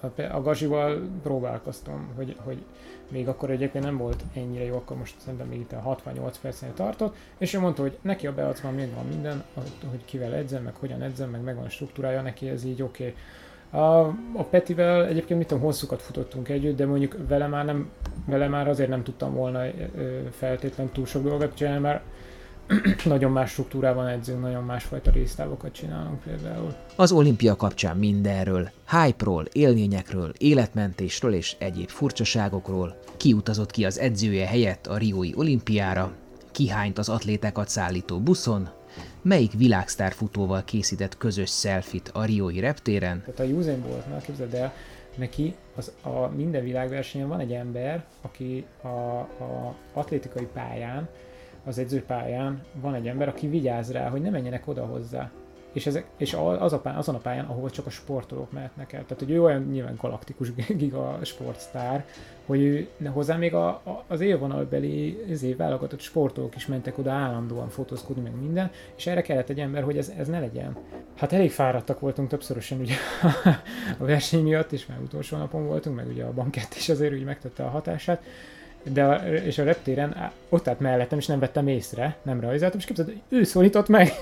a, 0.00 0.22
a 0.22 0.42
Gazival 0.42 1.08
próbálkoztam, 1.22 2.08
hogy, 2.16 2.36
hogy 2.44 2.58
még 3.08 3.28
akkor 3.28 3.50
egyébként 3.50 3.84
nem 3.84 3.96
volt 3.96 4.22
ennyire 4.34 4.64
jó, 4.64 4.76
akkor 4.76 4.96
most 4.96 5.14
szerintem 5.18 5.48
még 5.48 5.60
itt 5.60 5.72
a 5.72 5.80
68 5.80 6.38
percnél 6.38 6.74
tartott, 6.74 7.16
és 7.38 7.54
ő 7.54 7.58
mondta, 7.58 7.82
hogy 7.82 7.98
neki 8.00 8.26
a 8.26 8.34
beacban 8.34 8.74
még 8.74 8.94
van 8.94 9.06
minden, 9.06 9.44
hogy 9.90 10.04
kivel 10.04 10.34
edzem, 10.34 10.62
meg 10.62 10.74
hogyan 10.74 11.02
edzem, 11.02 11.30
meg 11.30 11.42
megvan 11.42 11.64
a 11.64 11.68
struktúrája, 11.68 12.22
neki 12.22 12.48
ez 12.48 12.64
így 12.64 12.82
oké. 12.82 13.02
Okay. 13.02 13.14
A, 13.82 14.00
a 14.32 14.44
Petivel 14.50 15.06
egyébként 15.06 15.38
mit 15.38 15.48
tudom, 15.48 15.62
hosszukat 15.62 16.02
futottunk 16.02 16.48
együtt, 16.48 16.76
de 16.76 16.86
mondjuk 16.86 17.16
vele 17.28 17.46
már, 17.46 17.64
nem, 17.64 17.90
vele 18.26 18.48
már 18.48 18.68
azért 18.68 18.88
nem 18.88 19.02
tudtam 19.02 19.34
volna 19.34 19.64
feltétlenül 20.30 20.92
túl 20.92 21.06
sok 21.06 21.22
dolgot 21.22 21.54
csinálni, 21.54 21.80
mert 21.80 22.02
nagyon 23.04 23.32
más 23.32 23.50
struktúrában 23.50 24.06
edzünk, 24.06 24.40
nagyon 24.40 24.64
másfajta 24.64 25.10
résztávokat 25.10 25.72
csinálunk 25.72 26.22
például. 26.22 26.74
Az 26.96 27.12
olimpia 27.12 27.56
kapcsán 27.56 27.96
mindenről, 27.96 28.70
hype-ról, 28.90 29.44
élményekről, 29.52 30.32
életmentésről 30.38 31.34
és 31.34 31.56
egyéb 31.58 31.88
furcsaságokról, 31.88 32.98
kiutazott 33.16 33.70
ki 33.70 33.84
az 33.84 33.98
edzője 33.98 34.46
helyett 34.46 34.86
a 34.86 34.96
Riói 34.96 35.32
olimpiára, 35.34 36.12
kihányt 36.52 36.98
az 36.98 37.08
atlétákat 37.08 37.68
szállító 37.68 38.20
buszon, 38.20 38.68
melyik 39.22 39.52
világsztár 39.52 40.12
futóval 40.12 40.64
készített 40.64 41.16
közös 41.16 41.48
szelfit 41.48 42.10
a 42.14 42.24
Riói 42.24 42.60
reptéren. 42.60 43.20
Tehát 43.20 43.52
a 43.52 43.56
Usain 43.56 43.82
Boltnál 43.82 44.20
képzeld 44.20 44.54
el, 44.54 44.72
neki 45.16 45.54
az 45.76 45.92
a 46.02 46.26
minden 46.26 46.62
világversenyen 46.62 47.28
van 47.28 47.40
egy 47.40 47.52
ember, 47.52 48.04
aki 48.20 48.64
a, 48.82 48.86
a 48.86 49.74
atlétikai 49.92 50.48
pályán 50.52 51.08
az 51.66 51.78
edzőpályán 51.78 52.62
van 52.80 52.94
egy 52.94 53.08
ember, 53.08 53.28
aki 53.28 53.48
vigyáz 53.48 53.92
rá, 53.92 54.08
hogy 54.08 54.20
ne 54.20 54.30
menjenek 54.30 54.68
oda 54.68 54.84
hozzá. 54.84 55.30
és, 55.72 55.86
ezek, 55.86 56.06
és 56.16 56.36
az 56.58 56.72
a 56.72 56.78
pályán, 56.78 56.98
azon 56.98 57.14
a 57.14 57.18
pályán, 57.18 57.44
ahol 57.44 57.70
csak 57.70 57.86
a 57.86 57.90
sportolók 57.90 58.52
mehetnek 58.52 58.92
el. 58.92 59.02
Tehát, 59.02 59.18
hogy 59.18 59.30
ő 59.30 59.42
olyan 59.42 59.62
nyilván 59.62 59.98
galaktikus 60.00 60.52
giga 60.68 61.18
sportsztár, 61.22 62.06
hogy 62.46 62.60
ő, 62.60 62.88
hozzá 63.06 63.36
még 63.36 63.54
a, 63.54 63.68
a, 63.68 64.04
az 64.06 64.20
élvonalbeli 64.20 65.22
ezért 65.30 65.56
válogatott 65.56 66.00
sportolók 66.00 66.56
is 66.56 66.66
mentek 66.66 66.98
oda 66.98 67.10
állandóan 67.12 67.68
fotózkodni, 67.68 68.22
meg 68.22 68.40
minden, 68.40 68.70
és 68.96 69.06
erre 69.06 69.22
kellett 69.22 69.48
egy 69.48 69.60
ember, 69.60 69.82
hogy 69.82 69.98
ez, 69.98 70.12
ez 70.18 70.28
ne 70.28 70.40
legyen. 70.40 70.76
Hát 71.16 71.32
elég 71.32 71.50
fáradtak 71.50 72.00
voltunk 72.00 72.28
többszörösen 72.28 72.80
ugye 72.80 72.94
a 73.98 74.04
verseny 74.04 74.42
miatt, 74.42 74.72
és 74.72 74.86
már 74.86 75.00
utolsó 75.00 75.36
napon 75.36 75.66
voltunk, 75.66 75.96
meg 75.96 76.06
ugye 76.08 76.24
a 76.24 76.32
bankett 76.32 76.74
is 76.74 76.88
azért 76.88 77.12
úgy 77.12 77.24
megtette 77.24 77.64
a 77.64 77.68
hatását, 77.68 78.22
de 78.92 79.04
a, 79.04 79.14
és 79.34 79.58
a 79.58 79.64
reptéren 79.64 80.32
ott 80.48 80.68
állt 80.68 80.80
mellettem, 80.80 81.18
és 81.18 81.26
nem 81.26 81.38
vettem 81.38 81.68
észre, 81.68 82.16
nem 82.22 82.40
rajzoltam, 82.40 82.78
és 82.78 82.84
képzeld, 82.84 83.12
ő 83.28 83.44
szólított 83.44 83.88
meg, 83.88 84.12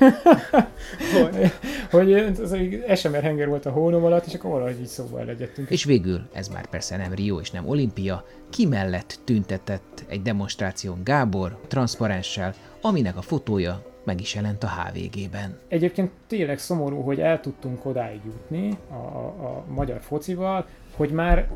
hogy, 1.12 1.52
hogy 1.90 2.12
az 2.12 2.56
SMR 2.94 3.22
henger 3.22 3.48
volt 3.48 3.66
a 3.66 3.70
hónom 3.70 4.04
alatt, 4.04 4.26
és 4.26 4.34
akkor 4.34 4.50
valahogy 4.50 4.80
így 4.80 4.86
szóval 4.86 5.24
legyettünk. 5.24 5.70
És 5.70 5.84
végül, 5.84 6.20
ez 6.32 6.48
már 6.48 6.66
persze 6.66 6.96
nem 6.96 7.12
Rio 7.12 7.40
és 7.40 7.50
nem 7.50 7.68
olimpia, 7.68 8.24
ki 8.50 8.66
mellett 8.66 9.18
tüntetett 9.24 10.04
egy 10.08 10.22
demonstráción 10.22 11.00
Gábor 11.04 11.58
transzparenssel, 11.68 12.54
aminek 12.80 13.16
a 13.16 13.22
fotója 13.22 13.82
meg 14.04 14.20
is 14.20 14.34
jelent 14.34 14.62
a 14.62 14.68
HVG-ben. 14.68 15.58
Egyébként 15.68 16.10
tényleg 16.26 16.58
szomorú, 16.58 17.00
hogy 17.00 17.20
el 17.20 17.40
tudtunk 17.40 17.86
odáig 17.86 18.20
jutni 18.24 18.78
a, 18.90 18.94
a, 18.94 19.26
a 19.26 19.64
magyar 19.68 20.00
focival, 20.00 20.66
hogy 20.96 21.10
már 21.10 21.48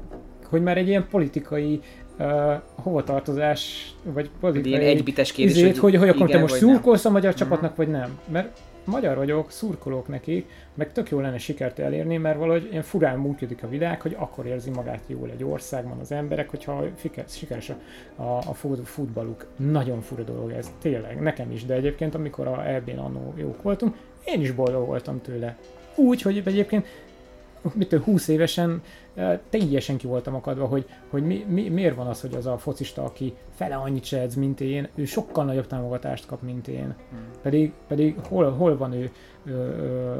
hogy 0.48 0.62
már 0.62 0.76
egy 0.76 0.88
ilyen 0.88 1.08
politikai 1.10 1.80
uh, 2.18 2.52
hovatartozás, 2.74 3.92
vagy 4.02 4.30
politikai 4.40 4.70
ilyen 4.70 4.96
egybites 4.96 5.32
kérdés, 5.32 5.56
izét, 5.56 5.76
hogy, 5.76 5.96
hogy, 5.96 6.00
hogy 6.00 6.08
akkor 6.08 6.30
te 6.30 6.38
most 6.38 6.54
szurkolsz 6.54 7.04
a 7.04 7.10
magyar 7.10 7.32
uh-huh. 7.32 7.48
csapatnak, 7.48 7.76
vagy 7.76 7.88
nem. 7.88 8.18
Mert 8.28 8.58
magyar 8.88 9.16
vagyok, 9.16 9.50
szurkolok 9.50 10.08
neki, 10.08 10.46
meg 10.74 10.92
tök 10.92 11.10
jó 11.10 11.20
lenne 11.20 11.38
sikert 11.38 11.78
elérni, 11.78 12.16
mert 12.16 12.38
valahogy 12.38 12.68
ilyen 12.70 12.82
furán 12.82 13.18
működik 13.18 13.62
a 13.62 13.68
világ, 13.68 14.00
hogy 14.00 14.16
akkor 14.18 14.46
érzi 14.46 14.70
magát 14.70 15.02
jól 15.06 15.30
egy 15.30 15.44
országban 15.44 15.98
az 15.98 16.12
emberek, 16.12 16.50
hogyha 16.50 16.84
sikeres 17.28 17.70
a, 17.70 18.22
a, 18.22 18.38
a 18.38 18.54
futballuk. 18.84 19.46
Nagyon 19.56 20.00
fura 20.00 20.22
dolog 20.22 20.50
ez, 20.50 20.70
tényleg, 20.80 21.20
nekem 21.20 21.50
is, 21.50 21.64
de 21.64 21.74
egyébként 21.74 22.14
amikor 22.14 22.46
a 22.46 22.68
EB-n 22.68 22.98
annó 22.98 23.34
jók 23.36 23.62
voltunk, 23.62 23.96
én 24.24 24.40
is 24.40 24.50
boldog 24.50 24.86
voltam 24.86 25.20
tőle. 25.20 25.56
Úgy, 25.94 26.22
hogy 26.22 26.42
egyébként 26.44 26.86
mitől 27.74 28.00
20 28.00 28.28
évesen 28.28 28.82
teljesen 29.50 29.96
ki 29.96 30.06
voltam 30.06 30.34
akadva, 30.34 30.66
hogy, 30.66 30.86
hogy 31.10 31.22
mi, 31.22 31.44
mi, 31.48 31.68
miért 31.68 31.96
van 31.96 32.06
az, 32.06 32.20
hogy 32.20 32.34
az 32.34 32.46
a 32.46 32.58
focista, 32.58 33.04
aki 33.04 33.34
fele 33.54 33.74
annyit 33.74 34.04
se 34.04 34.20
edz, 34.20 34.34
mint 34.34 34.60
én, 34.60 34.88
ő 34.94 35.04
sokkal 35.04 35.44
nagyobb 35.44 35.66
támogatást 35.66 36.26
kap, 36.26 36.42
mint 36.42 36.68
én. 36.68 36.94
Hmm. 37.10 37.18
Pedig, 37.42 37.72
pedig 37.86 38.16
hol, 38.28 38.50
hol 38.50 38.76
van 38.76 38.92
ő 38.92 39.10
ö, 39.44 39.50
ö, 39.50 40.16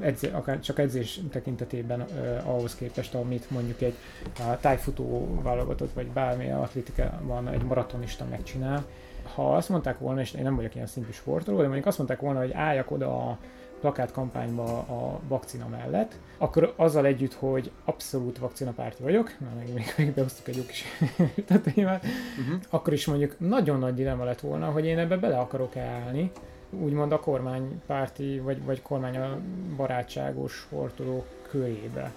edzé, 0.00 0.30
akár 0.30 0.60
csak 0.60 0.78
edzés 0.78 1.20
tekintetében 1.30 2.00
ö, 2.00 2.36
ahhoz 2.44 2.74
képest, 2.74 3.14
amit 3.14 3.50
mondjuk 3.50 3.80
egy 3.80 3.94
a 4.38 4.58
tájfutó 4.60 5.38
válogatott, 5.42 5.92
vagy 5.92 6.06
bármi 6.06 6.50
atlétikában 6.50 7.48
egy 7.48 7.62
maratonista 7.62 8.24
megcsinál. 8.30 8.84
Ha 9.34 9.56
azt 9.56 9.68
mondták 9.68 9.98
volna, 9.98 10.20
és 10.20 10.32
én 10.32 10.42
nem 10.42 10.56
vagyok 10.56 10.74
ilyen 10.74 10.86
szintű 10.86 11.10
sportoló, 11.10 11.56
de 11.56 11.64
mondjuk 11.64 11.86
azt 11.86 11.98
mondták 11.98 12.20
volna, 12.20 12.38
hogy 12.38 12.52
álljak 12.52 12.90
oda 12.90 13.28
a 13.28 13.38
plakátkampányba 13.84 14.78
a 14.78 15.20
vakcina 15.28 15.68
mellett, 15.68 16.14
akkor 16.38 16.72
azzal 16.76 17.06
együtt, 17.06 17.34
hogy 17.34 17.70
abszolút 17.84 18.38
vakcinapárti 18.38 19.02
vagyok, 19.02 19.30
na 19.38 19.46
még, 19.58 19.74
még, 19.74 19.94
még 19.96 20.14
behoztuk 20.14 20.48
egy 20.48 20.56
jó 20.56 20.62
kis 20.62 20.84
témát, 21.74 22.04
uh-huh. 22.04 22.60
akkor 22.70 22.92
is 22.92 23.06
mondjuk 23.06 23.34
nagyon 23.38 23.78
nagy 23.78 23.94
dilemma 23.94 24.24
lett 24.24 24.40
volna, 24.40 24.70
hogy 24.70 24.84
én 24.84 24.98
ebbe 24.98 25.16
bele 25.16 25.38
akarok 25.38 25.76
állni, 25.76 26.30
úgymond 26.70 27.12
a 27.12 27.20
kormánypárti 27.20 28.38
vagy, 28.38 28.64
vagy 28.64 28.82
kormány 28.82 29.18
barátságos 29.76 30.52
sportolók 30.52 31.26
körébe. 31.50 32.12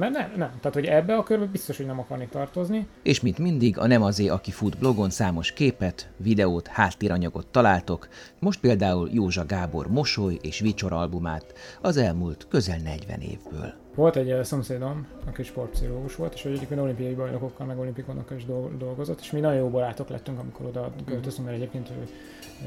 Mert 0.00 0.12
nem, 0.12 0.30
nem. 0.36 0.50
Tehát, 0.60 0.74
hogy 0.74 0.84
ebbe 0.84 1.14
a 1.14 1.22
körbe 1.22 1.44
biztos, 1.44 1.76
hogy 1.76 1.86
nem 1.86 1.98
akarnék 1.98 2.28
tartozni. 2.28 2.86
És 3.02 3.20
mint 3.20 3.38
mindig, 3.38 3.78
a 3.78 3.86
Nem 3.86 4.02
azé, 4.02 4.28
aki 4.28 4.50
fut 4.50 4.78
blogon 4.78 5.10
számos 5.10 5.52
képet, 5.52 6.10
videót, 6.16 6.66
háttéranyagot 6.66 7.46
találtok, 7.46 8.08
most 8.38 8.60
például 8.60 9.08
Józsa 9.12 9.46
Gábor 9.46 9.88
mosoly 9.90 10.38
és 10.42 10.60
vicsor 10.60 10.92
albumát 10.92 11.54
az 11.80 11.96
elmúlt 11.96 12.46
közel 12.48 12.78
40 12.78 13.20
évből. 13.20 13.74
Volt 13.94 14.16
egy 14.16 14.32
uh, 14.32 14.42
szomszédom, 14.42 15.06
aki 15.26 15.42
sportpszichológus 15.42 16.16
volt, 16.16 16.34
és 16.34 16.44
egyébként 16.44 16.80
olimpiai 16.80 17.14
bajnokokkal, 17.14 17.66
meg 17.66 17.78
olimpikonokkal 17.78 18.36
is 18.36 18.44
dolgozott, 18.78 19.20
és 19.20 19.30
mi 19.30 19.40
nagyon 19.40 19.58
jó 19.58 19.68
barátok 19.68 20.08
lettünk, 20.08 20.38
amikor 20.38 20.66
oda 20.66 20.92
költöztünk, 21.06 21.46
mert 21.46 21.58
egyébként 21.58 21.90
ő, 21.90 22.08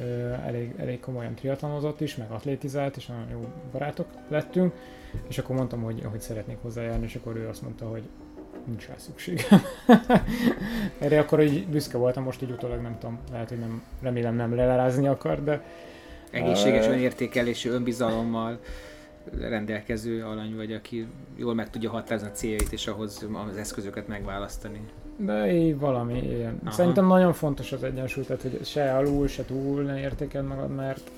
ő 0.04 0.40
elég, 0.46 0.74
elég 0.78 1.00
komolyan 1.00 1.36
triatlonozott 1.36 2.02
is, 2.02 2.16
meg 2.16 2.32
atlétizált, 2.32 2.96
és 2.96 3.06
nagyon 3.06 3.30
jó 3.32 3.46
barátok 3.72 4.08
lettünk. 4.28 4.74
És 5.28 5.38
akkor 5.38 5.56
mondtam, 5.56 5.82
hogy, 5.82 6.04
hogy 6.12 6.22
szeretnék 6.22 6.58
hozzájárni, 6.62 7.06
és 7.06 7.16
akkor 7.16 7.36
ő 7.36 7.48
azt 7.48 7.62
mondta, 7.62 7.86
hogy 7.86 8.04
nincs 8.66 8.88
rá 8.88 8.94
szükség. 8.98 9.42
Erre 11.00 11.20
akkor 11.20 11.42
így 11.42 11.68
büszke 11.68 11.98
voltam, 11.98 12.24
most 12.24 12.42
így 12.42 12.52
utólag 12.52 12.82
nem 12.82 12.98
tudom, 13.00 13.20
lehet, 13.32 13.50
hogy 13.50 13.60
nem, 13.60 13.84
remélem 14.02 14.36
nem 14.36 14.56
lelázni 14.56 15.08
akar, 15.08 15.44
de... 15.44 15.64
Egészséges 16.32 16.88
önértékelésű 16.88 17.70
önbizalommal 17.70 18.60
rendelkező 19.40 20.24
alany 20.24 20.56
vagy, 20.56 20.74
aki 20.74 21.08
jól 21.36 21.54
meg 21.54 21.70
tudja 21.70 21.90
határozni 21.90 22.28
a 22.28 22.32
céljait, 22.32 22.72
és 22.72 22.88
ahhoz 22.88 23.28
az 23.50 23.58
eszközöket 23.58 24.08
megválasztani. 24.08 24.82
De 25.18 25.54
így 25.54 25.80
valami 25.80 26.22
ilyen. 26.22 26.60
Aha. 26.64 26.72
Szerintem 26.72 27.08
nagyon 27.08 27.34
fontos 27.34 27.72
az 27.72 27.84
egyensúly, 27.84 28.24
tehát 28.24 28.42
hogy 28.42 28.60
se 28.66 28.96
alul, 28.98 29.28
se 29.28 29.46
túl 29.46 29.82
ne 29.82 30.00
értékeld 30.00 30.48
magad, 30.48 30.76
mert 30.76 31.12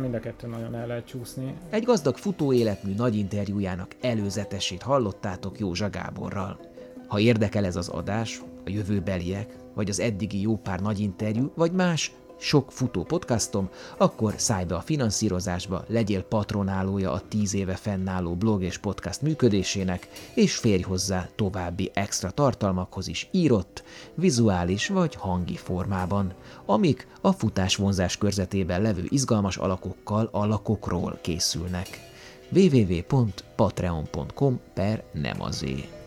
Mind 0.00 0.14
a 0.14 0.20
kettő 0.20 0.46
nagyon 0.46 0.74
el 0.74 0.86
lehet 0.86 1.06
csúszni. 1.06 1.54
Egy 1.70 1.84
gazdag 1.84 2.16
futóéletmű 2.16 2.94
nagy 2.94 3.16
interjújának 3.16 3.94
előzetesét 4.00 4.82
hallottátok 4.82 5.58
Józsa 5.58 5.90
Gáborral. 5.90 6.60
Ha 7.06 7.18
érdekel 7.18 7.64
ez 7.64 7.76
az 7.76 7.88
adás, 7.88 8.42
a 8.66 8.70
jövőbeliek, 8.70 9.56
vagy 9.74 9.88
az 9.88 10.00
eddigi 10.00 10.40
jó 10.40 10.56
pár 10.56 10.80
nagy 10.80 11.00
interjú, 11.00 11.52
vagy 11.54 11.72
más 11.72 12.12
sok 12.38 12.72
futó 12.72 13.02
podcastom, 13.02 13.68
akkor 13.96 14.34
szállj 14.36 14.64
be 14.64 14.74
a 14.74 14.80
finanszírozásba, 14.80 15.84
legyél 15.86 16.22
patronálója 16.22 17.12
a 17.12 17.22
tíz 17.28 17.54
éve 17.54 17.74
fennálló 17.74 18.34
blog 18.34 18.62
és 18.62 18.78
podcast 18.78 19.22
működésének, 19.22 20.08
és 20.34 20.56
férj 20.56 20.82
hozzá 20.82 21.28
további 21.34 21.90
extra 21.94 22.30
tartalmakhoz 22.30 23.08
is 23.08 23.28
írott, 23.30 23.82
vizuális 24.14 24.88
vagy 24.88 25.14
hangi 25.14 25.56
formában, 25.56 26.32
amik 26.66 27.06
a 27.20 27.32
futás 27.32 27.76
vonzás 27.76 28.16
körzetében 28.16 28.82
levő 28.82 29.04
izgalmas 29.08 29.56
alakokkal 29.56 30.28
alakokról 30.32 31.18
készülnek. 31.20 32.06
www.patreon.com 32.50 34.60
per 34.74 35.04
nem 35.12 35.42
azé. 35.42 35.97